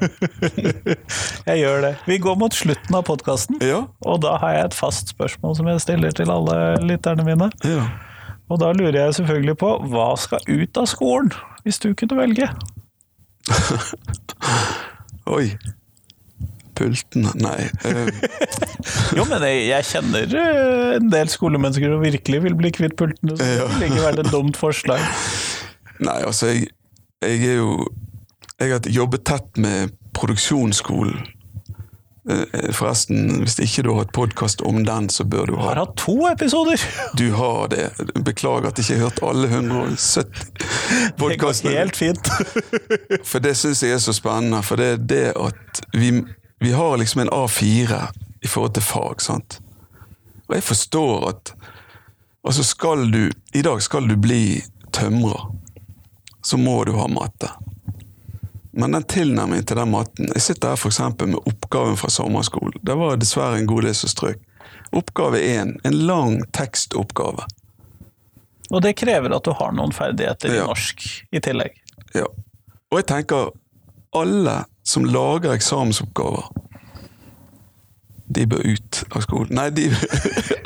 Jeg 1.50 1.60
gjør 1.62 1.84
det. 1.86 1.92
Vi 2.10 2.18
går 2.24 2.36
mot 2.40 2.54
slutten 2.56 2.98
av 2.98 3.04
podkasten, 3.08 3.60
Ja. 3.64 3.84
og 4.04 4.20
da 4.24 4.36
har 4.42 4.56
jeg 4.56 4.64
et 4.70 4.76
fast 4.78 5.12
spørsmål 5.14 5.54
som 5.58 5.68
jeg 5.70 5.80
stiller 5.84 6.12
til 6.16 6.30
alle 6.32 6.58
lytterne 6.82 7.24
mine. 7.26 7.50
ja. 7.64 7.86
Og 8.52 8.58
da 8.60 8.74
lurer 8.76 8.98
jeg 9.06 9.14
selvfølgelig 9.16 9.54
på 9.56 9.68
hva 9.88 10.10
skal 10.20 10.42
ut 10.50 10.76
av 10.76 10.84
skolen, 10.90 11.30
hvis 11.64 11.78
du 11.80 11.94
kunne 11.96 12.18
velge? 12.18 12.50
Oi. 15.32 15.46
Pultene 16.78 17.32
Nei. 17.40 17.68
eh, 17.86 18.08
Jo, 19.18 19.24
men 19.30 19.42
jeg, 19.46 19.64
jeg 19.70 19.88
kjenner 19.90 20.34
eh, 20.40 20.96
en 20.98 21.10
del 21.12 21.30
skolemennesker 21.32 21.94
som 21.94 22.02
virkelig 22.04 22.42
vil 22.48 22.56
bli 22.58 22.72
kvitt 22.74 22.96
pultene, 23.00 23.36
så 23.38 23.44
det 23.44 23.68
vil 23.78 23.86
ikke 23.90 24.06
vært 24.08 24.24
et 24.24 24.32
dumt 24.34 24.58
forslag. 24.60 25.04
Nei, 26.08 26.18
altså, 26.26 26.50
jeg, 26.52 26.68
jeg 27.22 27.54
er 27.54 27.60
jo 27.62 27.76
Jeg 28.60 28.72
har 28.74 28.90
jobbet 28.90 29.24
tett 29.26 29.56
med 29.62 29.94
produksjonsskolen. 30.14 31.22
Eh, 32.30 32.70
Forresten, 32.72 33.42
hvis 33.42 33.58
ikke 33.60 33.82
du 33.84 33.90
har 33.92 33.98
hatt 34.04 34.12
podkast 34.16 34.62
om 34.64 34.78
den, 34.86 35.10
så 35.12 35.26
bør 35.28 35.50
du 35.50 35.52
Jeg 35.54 35.60
ha 35.60 35.72
har 35.74 35.80
hatt 35.82 35.96
to 36.00 36.14
episoder! 36.30 36.80
Du 37.20 37.26
har 37.36 37.68
det. 37.72 37.90
Beklager 38.24 38.70
at 38.70 38.78
jeg 38.80 38.86
ikke 38.86 38.96
har 38.96 39.10
hørt 39.10 39.20
alle 39.28 39.50
170 39.50 40.32
Det 41.20 41.36
går 41.42 41.58
helt 41.74 41.98
fint. 42.00 42.30
For 43.28 43.44
det 43.44 43.52
syns 43.60 43.82
jeg 43.84 43.92
er 43.98 44.00
så 44.02 44.14
spennende. 44.16 44.62
For 44.64 44.80
det 44.80 44.88
er 44.94 45.04
det 45.12 45.26
at 45.36 45.84
vi, 45.92 46.14
vi 46.64 46.72
har 46.72 46.96
liksom 46.96 47.20
en 47.20 47.30
A4 47.30 48.00
i 48.40 48.48
forhold 48.48 48.74
til 48.74 48.82
fag, 48.82 49.20
sant. 49.22 49.60
Og 50.48 50.56
jeg 50.56 50.62
forstår 50.72 51.28
at 51.28 51.54
Altså, 52.44 52.64
skal 52.64 53.10
du 53.10 53.30
I 53.54 53.62
dag 53.64 53.82
skal 53.82 54.08
du 54.08 54.16
bli 54.20 54.62
tømrer, 54.92 55.46
så 56.44 56.58
må 56.60 56.84
du 56.84 56.92
ha 56.92 57.06
matte. 57.08 57.48
Men 58.76 58.92
den 58.92 59.06
tilnærmingen 59.08 59.64
til 59.64 59.76
den 59.76 59.90
matten 59.90 60.28
Jeg 60.34 60.42
sitter 60.42 60.74
her 60.74 60.76
f.eks. 60.76 61.00
med 61.24 61.40
oppgaven 61.46 61.96
fra 61.96 62.10
sommerskolen. 62.10 62.76
Det 62.82 62.94
var 63.00 63.16
dessverre 63.16 63.58
en 63.58 63.66
god 63.66 63.88
del 63.88 63.94
som 63.94 64.12
strøk. 64.12 64.40
Oppgave 64.92 65.40
én, 65.40 65.76
en 65.84 65.98
lang 66.06 66.40
tekstoppgave. 66.52 67.46
Og 68.70 68.82
det 68.82 68.96
krever 68.98 69.32
at 69.36 69.44
du 69.44 69.52
har 69.56 69.72
noen 69.72 69.92
ferdigheter 69.92 70.52
i 70.52 70.60
norsk 70.60 71.04
i 71.32 71.40
tillegg. 71.40 71.80
Ja. 72.14 72.28
Og 72.90 73.00
jeg 73.00 73.08
tenker, 73.08 73.52
alle 74.14 74.62
som 74.84 75.04
lager 75.04 75.54
eksamensoppgaver, 75.54 76.50
de 78.34 78.46
bør 78.48 78.64
ut 78.64 79.02
av 79.12 79.22
skolen. 79.24 79.52
Nei, 79.54 79.68
de, 79.74 79.88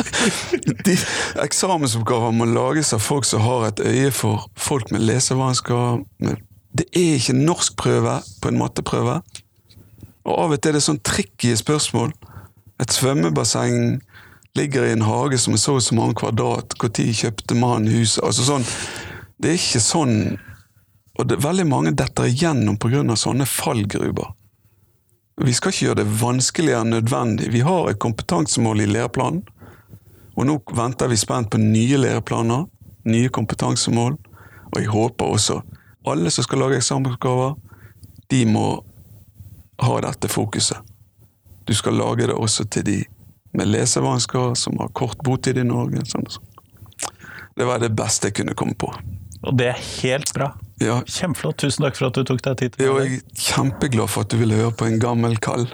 de 0.87 0.95
Eksamensoppgaver 1.43 2.33
må 2.35 2.47
lages 2.49 2.93
av 2.95 3.03
folk 3.03 3.27
som 3.29 3.43
har 3.45 3.69
et 3.69 3.83
øye 3.83 4.13
for 4.15 4.47
folk 4.57 4.93
med 4.95 5.05
lesevansker. 5.05 6.05
Det 6.79 6.87
er 6.95 7.19
ikke 7.19 7.37
norskprøve 7.37 8.19
på 8.43 8.53
en 8.53 8.61
matteprøve. 8.61 9.21
Og 10.29 10.35
av 10.45 10.55
og 10.55 10.61
til 10.61 10.73
er 10.73 10.79
det 10.79 10.85
sånn 10.85 11.03
tricky 11.05 11.55
spørsmål. 11.59 12.13
Et 12.83 12.95
svømmebasseng 12.95 13.99
ligger 14.59 14.87
i 14.87 14.93
en 14.95 15.07
hage 15.07 15.39
som 15.41 15.55
er 15.55 15.63
så 15.63 15.79
og 15.79 15.85
så 15.85 15.97
mange 15.99 16.19
kvadrat. 16.21 16.77
Når 16.83 17.15
kjøpte 17.23 17.59
mannen 17.59 17.91
huset? 17.93 18.23
Altså 18.25 18.47
sånn. 18.47 18.67
Det 19.39 19.53
er 19.53 19.61
ikke 19.61 19.83
sånn 19.83 20.17
og 21.19 21.27
det, 21.27 21.41
veldig 21.43 21.67
mange 21.67 21.93
detter 21.99 22.29
igjennom 22.31 22.77
pga. 22.79 23.17
sånne 23.17 23.47
fallgruber. 23.47 24.35
Vi 25.39 25.55
skal 25.55 25.73
ikke 25.73 25.85
gjøre 25.85 26.01
det 26.03 26.21
vanskeligere 26.21 26.83
enn 26.83 26.95
nødvendig. 26.95 27.51
Vi 27.53 27.61
har 27.61 27.91
et 27.91 27.99
kompetansemål 27.99 28.81
i 28.81 28.87
læreplanen. 28.87 29.43
Og 30.39 30.47
nå 30.47 30.59
venter 30.75 31.09
vi 31.09 31.17
spent 31.17 31.51
på 31.51 31.59
nye 31.59 31.99
læreplaner, 31.99 32.67
nye 33.05 33.29
kompetansemål. 33.29 34.17
Og 34.71 34.81
jeg 34.81 34.91
håper 34.95 35.25
også 35.25 35.61
alle 36.07 36.31
som 36.31 36.45
skal 36.45 36.63
lage 36.63 36.79
eksamensoppgaver, 36.79 37.55
de 38.31 38.45
må 38.47 38.67
ha 39.83 40.01
dette 40.01 40.29
fokuset. 40.29 40.79
Du 41.65 41.75
skal 41.75 41.99
lage 41.99 42.27
det 42.27 42.35
også 42.35 42.65
til 42.65 42.85
de 42.85 42.99
med 43.53 43.69
lesevansker, 43.69 44.55
som 44.55 44.79
har 44.79 44.89
kort 44.89 45.19
botid 45.25 45.59
i 45.59 45.67
Norge. 45.67 46.05
Sånn 46.07 46.27
sånn. 46.31 46.45
Det 47.59 47.67
var 47.67 47.83
det 47.83 47.91
beste 47.97 48.31
jeg 48.31 48.39
kunne 48.39 48.55
komme 48.55 48.77
på. 48.79 48.91
Og 49.43 49.57
det 49.59 49.73
er 49.73 49.85
helt 50.03 50.33
bra. 50.35 50.53
Ja, 50.81 51.03
Kjempeflott. 51.07 51.59
Tusen 51.59 51.85
takk 51.85 51.97
for 51.99 52.07
at 52.11 52.19
du 52.19 52.23
tok 52.29 52.43
deg 52.45 52.59
tid 52.61 52.79
Jo, 52.83 52.99
jeg 53.03 53.19
er 53.19 53.23
kjempeglad 53.35 54.11
for 54.13 54.27
at 54.27 54.31
du 54.31 54.39
ville 54.39 54.55
høre 54.55 54.75
på 54.79 54.87
en 54.87 55.01
gammel 55.03 55.35
kall. 55.43 55.67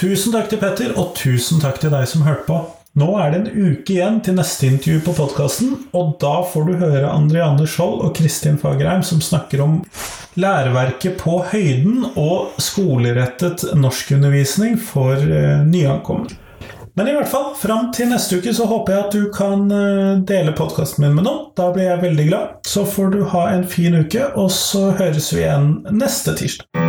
Tusen 0.00 0.32
takk 0.32 0.48
til 0.48 0.62
Petter, 0.62 0.94
og 0.96 1.12
tusen 1.12 1.60
takk 1.60 1.76
til 1.82 1.92
deg 1.92 2.08
som 2.08 2.24
hørte 2.24 2.46
på. 2.48 2.79
Nå 2.98 3.06
er 3.22 3.30
det 3.30 3.38
en 3.38 3.68
uke 3.70 3.92
igjen 3.94 4.16
til 4.26 4.34
neste 4.34 4.66
intervju 4.66 5.04
på 5.06 5.12
podkasten, 5.14 5.76
og 5.94 6.16
da 6.18 6.40
får 6.42 6.64
du 6.66 6.72
høre 6.80 7.12
Andrianne 7.12 7.68
Skjold 7.70 8.00
og 8.02 8.16
Kristin 8.18 8.58
Fagerheim 8.58 9.04
som 9.06 9.22
snakker 9.22 9.62
om 9.62 9.76
læreverket 10.34 11.14
på 11.20 11.36
høyden 11.52 12.08
og 12.18 12.58
skolerettet 12.58 13.68
norskundervisning 13.78 14.74
for 14.82 15.14
eh, 15.22 15.62
nyankomne. 15.70 16.34
Men 16.98 17.06
i 17.06 17.14
hvert 17.14 17.30
fall, 17.30 17.52
fram 17.54 17.92
til 17.94 18.10
neste 18.10 18.40
uke 18.42 18.50
så 18.58 18.66
håper 18.66 18.96
jeg 18.96 19.06
at 19.06 19.14
du 19.14 19.30
kan 19.38 19.70
eh, 19.70 20.18
dele 20.26 20.56
podkasten 20.58 21.06
min 21.06 21.14
med 21.14 21.28
noen. 21.30 21.46
Da 21.54 21.70
blir 21.70 21.92
jeg 21.92 22.02
veldig 22.02 22.28
glad. 22.32 22.60
Så 22.66 22.82
får 22.90 23.14
du 23.14 23.22
ha 23.36 23.46
en 23.54 23.66
fin 23.70 24.02
uke, 24.02 24.32
og 24.34 24.50
så 24.50 24.90
høres 24.98 25.30
vi 25.30 25.44
igjen 25.44 25.76
neste 25.94 26.34
tirsdag. 26.42 26.79